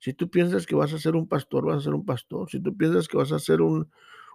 Si 0.00 0.14
tú 0.14 0.30
piensas 0.30 0.66
que 0.66 0.74
vas 0.74 0.92
a 0.92 0.98
ser 0.98 1.14
un 1.14 1.28
pastor, 1.28 1.66
vas 1.66 1.78
a 1.78 1.80
ser 1.82 1.94
un 1.94 2.04
pastor. 2.04 2.50
Si 2.50 2.60
tú 2.60 2.76
piensas 2.76 3.06
que 3.06 3.16
vas 3.16 3.32
a 3.32 3.38
ser 3.38 3.60
un, 3.60 3.88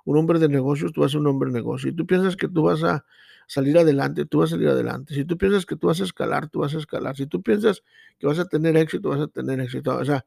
hombre 0.05 0.39
de 0.39 0.47
negocios, 0.47 0.93
tú 0.93 1.01
vas 1.01 1.11
a 1.11 1.13
ser 1.13 1.21
un 1.21 1.27
hombre 1.27 1.49
de 1.49 1.55
negocios. 1.55 1.91
Si 1.91 1.95
tú 1.95 2.05
piensas 2.05 2.35
que 2.35 2.47
tú 2.47 2.63
vas 2.63 2.83
a 2.83 3.03
salir 3.47 3.77
adelante, 3.77 4.25
tú 4.25 4.39
vas 4.39 4.51
a 4.51 4.55
salir 4.55 4.69
adelante. 4.69 5.13
Si 5.13 5.25
tú 5.25 5.37
piensas 5.37 5.65
que 5.65 5.75
tú 5.75 5.87
vas 5.87 5.99
a 5.99 6.03
escalar, 6.03 6.49
tú 6.49 6.59
vas 6.59 6.75
a 6.75 6.77
escalar. 6.77 7.15
Si 7.15 7.25
tú 7.25 7.41
piensas 7.41 7.83
que 8.19 8.27
vas 8.27 8.39
a 8.39 8.45
tener 8.45 8.77
éxito, 8.77 9.09
vas 9.09 9.21
a 9.21 9.27
tener 9.27 9.59
éxito. 9.59 9.95
O 9.95 10.05
sea, 10.05 10.25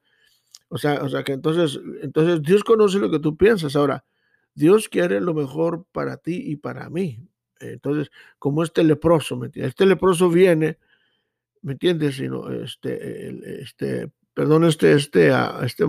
o 0.68 0.76
sea, 0.76 1.02
o 1.02 1.08
sea 1.08 1.22
que 1.22 1.32
entonces, 1.32 1.80
entonces 2.02 2.42
Dios 2.42 2.64
conoce 2.64 2.98
lo 2.98 3.10
que 3.10 3.20
tú 3.20 3.36
piensas. 3.36 3.76
Ahora, 3.76 4.04
Dios 4.54 4.88
quiere 4.88 5.20
lo 5.20 5.34
mejor 5.34 5.86
para 5.92 6.16
ti 6.16 6.42
y 6.46 6.56
para 6.56 6.90
mí. 6.90 7.20
Entonces, 7.60 8.10
como 8.38 8.64
este 8.64 8.84
leproso, 8.84 9.36
¿me 9.36 9.50
Este 9.54 9.86
leproso 9.86 10.28
viene 10.28 10.78
¿me 11.62 11.72
entiendes? 11.72 12.16
Sino 12.16 12.50
este, 12.50 13.62
este, 13.62 14.10
perdón, 14.38 14.62
este, 14.62 14.92
este, 14.92 15.32
este, 15.64 15.84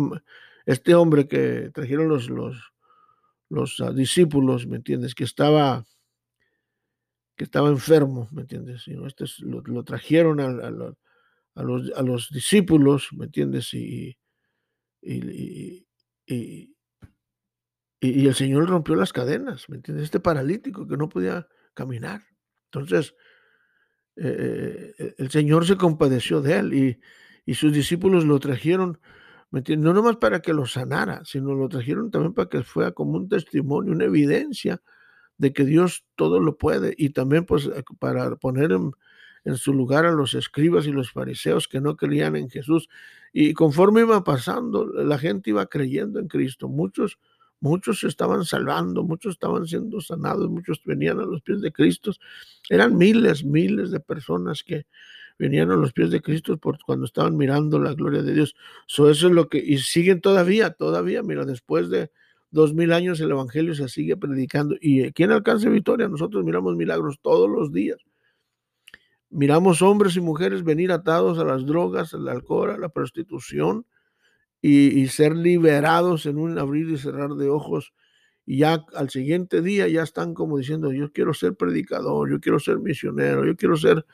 este 0.66 0.96
hombre 0.96 1.28
que 1.28 1.70
trajeron 1.72 2.10
los, 2.10 2.32
los, 2.32 2.74
los 3.48 3.80
ah, 3.80 3.92
discípulos, 3.92 4.66
¿me 4.66 4.78
entiendes? 4.78 5.14
Que 5.14 5.24
estaba, 5.24 5.86
que 7.38 7.44
estaba 7.44 7.70
enfermo, 7.70 8.28
¿me 8.32 8.42
entiendes? 8.42 8.82
Sino 8.86 9.06
este 9.06 9.26
lo, 9.42 9.84
trajeron 9.84 10.40
a, 10.40 10.46
a, 10.46 10.72
los, 11.62 11.92
a, 11.96 12.02
los, 12.02 12.32
discípulos, 12.32 13.10
¿me 13.12 13.26
entiendes? 13.26 13.72
Y, 13.76 14.18
y, 15.00 15.86
y, 16.26 16.76
y, 18.02 18.26
el 18.26 18.34
Señor 18.34 18.68
rompió 18.68 18.96
las 18.96 19.14
cadenas, 19.14 19.70
¿me 19.70 19.76
entiendes? 19.76 20.06
Este 20.06 20.20
paralítico 20.20 20.88
que 20.88 20.98
no 20.98 21.08
podía 21.08 21.48
caminar. 21.76 22.24
Entonces, 22.72 23.14
eh, 24.16 24.96
eh, 24.98 25.14
el 25.20 25.30
Señor 25.30 25.68
se 25.68 25.78
compadeció 25.78 26.42
de 26.42 26.58
él 26.58 26.74
y, 26.74 27.00
sus 27.56 27.74
discípulos 27.74 28.26
lo 28.26 28.40
trajeron, 28.40 29.00
no 29.52 29.94
nomás 29.94 30.18
para 30.18 30.42
que 30.42 30.54
lo 30.54 30.66
sanara, 30.66 31.24
sino 31.26 31.54
lo 31.56 31.70
trajeron 31.70 32.12
también 32.12 32.34
para 32.34 32.50
que 32.50 32.64
fuera 32.64 32.92
como 32.92 33.18
un 33.18 33.30
testimonio, 33.30 33.94
una 33.94 34.06
evidencia 34.06 34.82
de 35.38 35.54
que 35.54 35.66
Dios 35.66 36.06
todo 36.16 36.40
lo 36.40 36.58
puede 36.58 36.94
y 36.98 37.10
también 37.12 37.46
pues 37.46 37.66
eh, 37.66 37.84
para 38.00 38.36
poner 38.36 38.72
en, 38.74 38.92
en 39.46 39.56
su 39.56 39.74
lugar 39.74 40.06
a 40.06 40.12
los 40.12 40.34
escribas 40.34 40.86
y 40.86 40.92
los 40.92 41.12
fariseos 41.12 41.68
que 41.68 41.82
no 41.82 41.96
creían 41.96 42.36
en 42.36 42.50
Jesús. 42.50 42.90
Y 43.32 43.54
conforme 43.54 44.02
iba 44.02 44.24
pasando, 44.24 44.86
la 44.86 45.18
gente 45.18 45.52
iba 45.52 45.66
creyendo 45.68 46.20
en 46.20 46.28
Cristo. 46.28 46.68
Muchos 46.68 47.18
Muchos 47.62 48.00
se 48.00 48.08
estaban 48.08 48.46
salvando, 48.46 49.04
muchos 49.04 49.34
estaban 49.34 49.68
siendo 49.68 50.00
sanados, 50.00 50.50
muchos 50.50 50.82
venían 50.86 51.20
a 51.20 51.26
los 51.26 51.42
pies 51.42 51.62
de 51.62 51.74
Cristo. 51.74 52.12
Eran 52.70 52.98
miles, 52.98 53.44
miles 53.44 53.92
de 53.92 54.00
personas 54.00 54.64
que 54.64 54.86
venían 55.40 55.72
a 55.72 55.76
los 55.76 55.94
pies 55.94 56.12
de 56.12 56.22
Cristo 56.22 56.58
por 56.58 56.78
cuando 56.86 57.06
estaban 57.06 57.38
mirando 57.38 57.80
la 57.80 57.94
gloria 57.94 58.22
de 58.22 58.34
Dios. 58.34 58.56
eso 58.88 59.10
es 59.10 59.24
lo 59.24 59.48
que, 59.48 59.58
y 59.58 59.78
siguen 59.78 60.20
todavía, 60.20 60.72
todavía, 60.72 61.24
mira, 61.24 61.46
después 61.46 61.90
de 61.90 62.12
dos 62.52 62.74
mil 62.74 62.92
años 62.92 63.20
el 63.22 63.32
Evangelio 63.32 63.74
se 63.74 63.88
sigue 63.88 64.18
predicando. 64.18 64.76
¿Y 64.82 65.12
quién 65.14 65.32
alcanza 65.32 65.70
victoria? 65.70 66.10
Nosotros 66.10 66.44
miramos 66.44 66.76
milagros 66.76 67.20
todos 67.22 67.50
los 67.50 67.72
días. 67.72 67.98
Miramos 69.30 69.82
hombres 69.82 70.16
y 70.18 70.22
mujeres 70.22 70.64
venir 70.64 70.92
atados 70.92 71.40
a 71.40 71.46
las 71.46 71.66
drogas, 71.66 72.14
al 72.14 72.28
alcohol, 72.28 72.72
a 72.72 72.78
la 72.78 72.90
prostitución, 72.90 73.86
y, 74.62 75.08
ser 75.08 75.38
liberados 75.38 76.26
en 76.26 76.38
un 76.38 76.58
abrir 76.60 76.90
y 76.90 76.98
cerrar 76.98 77.36
de 77.36 77.48
ojos. 77.50 77.94
Y 78.46 78.58
ya 78.58 78.84
al 78.96 79.10
siguiente 79.10 79.62
día 79.62 79.88
ya 79.88 80.04
están 80.04 80.34
como 80.34 80.58
diciendo, 80.58 80.92
yo 80.92 81.14
quiero 81.14 81.34
ser 81.34 81.56
predicador, 81.56 82.30
yo 82.30 82.42
quiero 82.42 82.60
ser 82.60 82.80
misionero, 82.80 83.46
yo 83.46 83.56
quiero 83.56 83.78
ser 83.78 84.06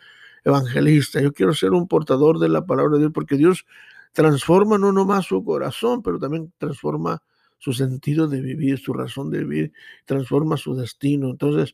evangelista, 0.45 1.21
yo 1.21 1.34
quiero 1.34 1.53
ser 1.53 1.71
un 1.71 1.88
portador 1.88 2.39
de 2.39 2.47
la 2.47 2.65
palabra 2.65 2.93
de 2.93 2.99
Dios, 2.99 3.12
porque 3.13 3.36
Dios 3.36 3.65
transforma 4.13 4.77
no 4.77 4.93
nomás 4.93 5.25
su 5.25 5.43
corazón, 5.43 6.01
pero 6.01 6.19
también 6.19 6.53
transforma 6.58 7.21
su 7.58 7.73
sentido 7.73 8.27
de 8.27 8.41
vivir, 8.41 8.77
su 8.77 8.93
razón 8.93 9.31
de 9.31 9.39
vivir, 9.39 9.73
transforma 10.05 10.55
su 10.55 10.75
destino. 10.75 11.31
Entonces, 11.31 11.73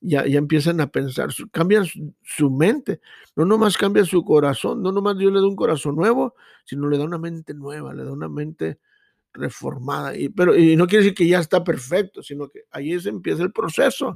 ya, 0.00 0.26
ya 0.26 0.38
empiezan 0.38 0.80
a 0.80 0.88
pensar, 0.88 1.30
cambian 1.50 1.86
su, 2.22 2.50
mente, 2.50 3.00
no 3.36 3.44
nomás 3.44 3.76
cambia 3.76 4.04
su 4.04 4.24
corazón, 4.24 4.82
no 4.82 4.92
nomás 4.92 5.16
Dios 5.16 5.32
le 5.32 5.40
da 5.40 5.46
un 5.46 5.56
corazón 5.56 5.96
nuevo, 5.96 6.34
sino 6.64 6.88
le 6.88 6.98
da 6.98 7.04
una 7.04 7.18
mente 7.18 7.54
nueva, 7.54 7.94
le 7.94 8.04
da 8.04 8.12
una 8.12 8.28
mente 8.28 8.78
reformada. 9.32 10.16
Y, 10.16 10.28
pero, 10.28 10.56
y 10.56 10.76
no 10.76 10.86
quiere 10.86 11.04
decir 11.04 11.16
que 11.16 11.26
ya 11.26 11.40
está 11.40 11.64
perfecto, 11.64 12.22
sino 12.22 12.48
que 12.48 12.64
ahí 12.70 12.98
se 13.00 13.08
empieza 13.08 13.42
el 13.42 13.52
proceso. 13.52 14.14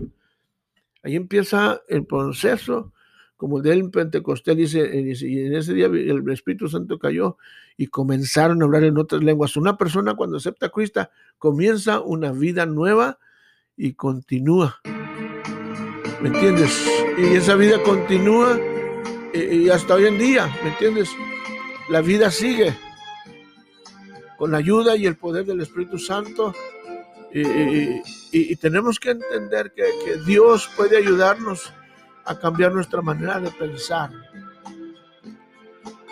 Ahí 1.03 1.17
empieza 1.17 1.81
el 1.89 2.07
proceso, 2.07 2.93
como 3.43 3.57
el 3.57 3.65
del 3.65 3.91
Pentecostés 3.91 4.57
dice, 4.57 4.79
y 4.95 5.41
en 5.41 5.57
ese 5.57 5.75
día 5.75 5.87
el 5.87 6.23
Espíritu 6.31 6.69
Santo 6.69 6.97
cayó 6.97 7.39
y 7.77 7.89
comenzaron 7.89 8.63
a 8.63 8.67
hablar 8.67 8.85
en 8.85 8.97
otras 8.97 9.21
lenguas. 9.21 9.57
Una 9.57 9.77
persona 9.77 10.15
cuando 10.15 10.37
acepta 10.37 10.69
Cristo 10.69 11.11
comienza 11.39 11.99
una 11.99 12.31
vida 12.31 12.67
nueva 12.67 13.19
y 13.77 13.95
continúa. 13.95 14.81
¿me 16.23 16.29
entiendes? 16.29 16.89
Y 17.19 17.35
esa 17.35 17.57
vida 17.57 17.83
continúa 17.83 18.61
y, 19.35 19.69
hasta 19.71 19.95
hoy 19.95 20.07
en 20.07 20.19
día, 20.19 20.49
¿me 20.63 20.71
entiendes? 20.71 21.11
La 21.89 22.01
vida 22.01 22.31
sigue 22.31 22.73
con 24.39 24.53
la 24.53 24.59
ayuda 24.59 24.97
y 24.97 25.07
el 25.07 25.17
poder 25.17 25.47
del 25.47 25.63
Espíritu 25.63 25.99
Santo. 25.99 26.55
Y, 27.35 28.55
tenemos 28.55 29.01
que 29.01 29.11
entender 29.11 29.73
que, 29.75 29.83
Dios 30.29 30.71
puede 30.77 30.97
ayudarnos 30.97 31.73
a 32.25 32.39
cambiar 32.39 32.73
nuestra 32.73 33.03
manera 33.03 33.41
de 33.41 33.51
pensar. 33.51 34.11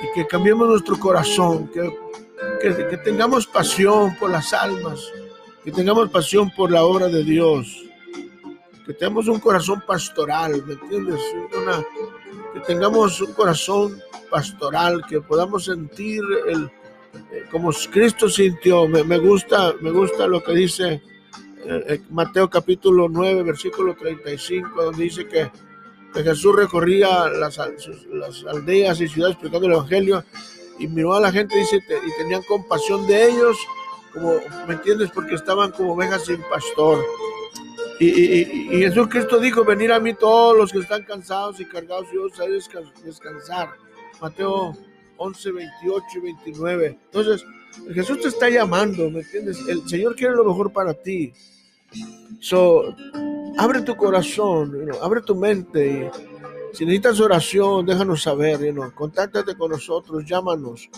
Y 0.02 0.12
que 0.14 0.26
cambiemos 0.26 0.68
nuestro 0.68 0.98
corazón, 0.98 1.68
que, 1.68 1.92
que 2.60 2.96
tengamos 2.98 3.46
pasión 3.46 4.16
por 4.16 4.30
las 4.30 4.52
almas, 4.52 5.00
que 5.64 5.70
tengamos 5.70 6.08
pasión 6.10 6.50
por 6.50 6.70
la 6.70 6.84
obra 6.84 7.08
de 7.08 7.22
Dios 7.22 7.90
que 8.90 8.94
tengamos 8.94 9.28
un 9.28 9.38
corazón 9.38 9.84
pastoral, 9.86 10.64
¿me 10.66 10.72
entiendes? 10.72 11.20
que 12.52 12.60
tengamos 12.60 13.20
un 13.20 13.32
corazón 13.34 13.96
pastoral, 14.28 15.04
que 15.08 15.20
podamos 15.20 15.66
sentir 15.66 16.20
el, 16.48 16.64
eh, 17.30 17.44
como 17.52 17.70
Cristo 17.92 18.28
sintió. 18.28 18.88
Me, 18.88 19.18
gusta, 19.18 19.74
me 19.80 19.92
gusta 19.92 20.26
lo 20.26 20.42
que 20.42 20.52
dice 20.54 21.02
eh, 21.64 21.84
eh, 21.86 22.00
Mateo 22.10 22.50
capítulo 22.50 23.08
9, 23.08 23.44
versículo 23.44 23.94
35, 23.94 24.82
donde 24.82 25.04
dice 25.04 25.28
que, 25.28 25.52
Jesús 26.14 26.54
recorría 26.54 27.28
las, 27.28 27.58
las, 27.58 28.44
aldeas 28.44 29.00
y 29.00 29.08
ciudades 29.08 29.34
explicando 29.34 29.66
el 29.66 29.74
Evangelio 29.74 30.24
y 30.78 30.88
miró 30.88 31.14
a 31.14 31.20
la 31.20 31.30
gente 31.30 31.60
y 31.60 32.22
tenían 32.22 32.42
compasión 32.42 33.06
de 33.06 33.28
ellos, 33.28 33.56
como, 34.12 34.34
¿me 34.66 34.74
entiendes? 34.74 35.10
Porque 35.14 35.34
estaban 35.34 35.70
como 35.72 35.94
ovejas 35.94 36.24
sin 36.24 36.40
pastor. 36.48 37.04
Y, 38.00 38.08
y, 38.08 38.68
y, 38.70 38.78
Jesucristo 38.78 39.38
dijo, 39.38 39.62
venir 39.62 39.92
a 39.92 40.00
mí 40.00 40.14
todos 40.14 40.56
los 40.56 40.72
que 40.72 40.78
están 40.78 41.04
cansados 41.04 41.60
y 41.60 41.66
cargados, 41.66 42.06
y 42.12 42.16
os 42.16 42.40
haré 42.40 42.58
descansar. 43.04 43.70
Mateo 44.20 44.74
11, 45.18 45.52
28 45.52 46.06
y 46.14 46.20
29. 46.20 46.98
Entonces, 47.04 47.44
Jesús 47.92 48.20
te 48.20 48.28
está 48.28 48.48
llamando, 48.48 49.10
¿me 49.10 49.20
entiendes? 49.20 49.58
El 49.68 49.86
Señor 49.86 50.16
quiere 50.16 50.34
lo 50.34 50.44
mejor 50.44 50.72
para 50.72 50.94
ti. 50.94 51.32
So, 52.40 52.96
abre 53.58 53.82
tu 53.82 53.96
corazón, 53.96 54.88
abre 55.00 55.20
tu 55.22 55.34
mente. 55.34 56.10
si 56.72 56.84
necesitas 56.84 57.20
oración, 57.20 57.86
déjanos 57.86 58.22
saber, 58.22 58.60
you 58.60 58.92
contáctate 58.94 59.54
con 59.56 59.70
nosotros, 59.70 60.24
llámanos. 60.24 60.88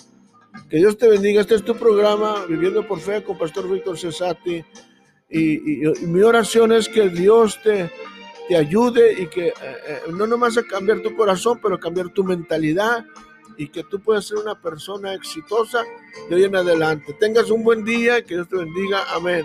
Que 0.69 0.77
Dios 0.77 0.99
te 0.99 1.09
bendiga. 1.09 1.41
Este 1.41 1.55
es 1.55 1.65
tu 1.65 1.75
programa, 1.75 2.45
Viviendo 2.47 2.87
por 2.87 3.01
Fe, 3.01 3.25
con 3.25 3.39
Pastor 3.39 3.71
Víctor 3.71 3.99
Cesati. 3.99 4.63
Y, 5.31 5.59
mi 6.03 6.21
oración 6.21 6.73
es 6.73 6.91
que 6.91 7.09
Dios 7.09 7.59
te, 7.63 7.91
te 8.49 8.57
ayude 8.57 9.23
y 9.23 9.27
que 9.29 9.49
eh, 9.49 9.55
eh, 9.63 10.01
no 10.13 10.27
nomás 10.27 10.59
a 10.59 10.63
cambiar 10.63 11.01
tu 11.01 11.17
corazón, 11.17 11.59
pero 11.63 11.81
cambiar 11.81 12.11
tu 12.11 12.23
mentalidad 12.23 13.07
y 13.17 13.33
y 13.57 13.69
que 13.69 13.85
tú 13.85 14.01
puedas 14.01 14.27
ser 14.27 14.39
una 14.39 14.61
persona 14.61 15.15
exitosa 15.15 15.83
de 16.29 16.35
hoy 16.35 16.45
en 16.45 16.57
adelante. 16.57 17.15
Tengas 17.19 17.51
un 17.51 17.63
buen 17.63 17.85
día 17.85 18.19
y 18.19 18.25
que 18.25 18.35
Dios 18.35 18.49
te 18.49 18.57
bendiga. 18.57 19.05
Amén. 19.15 19.45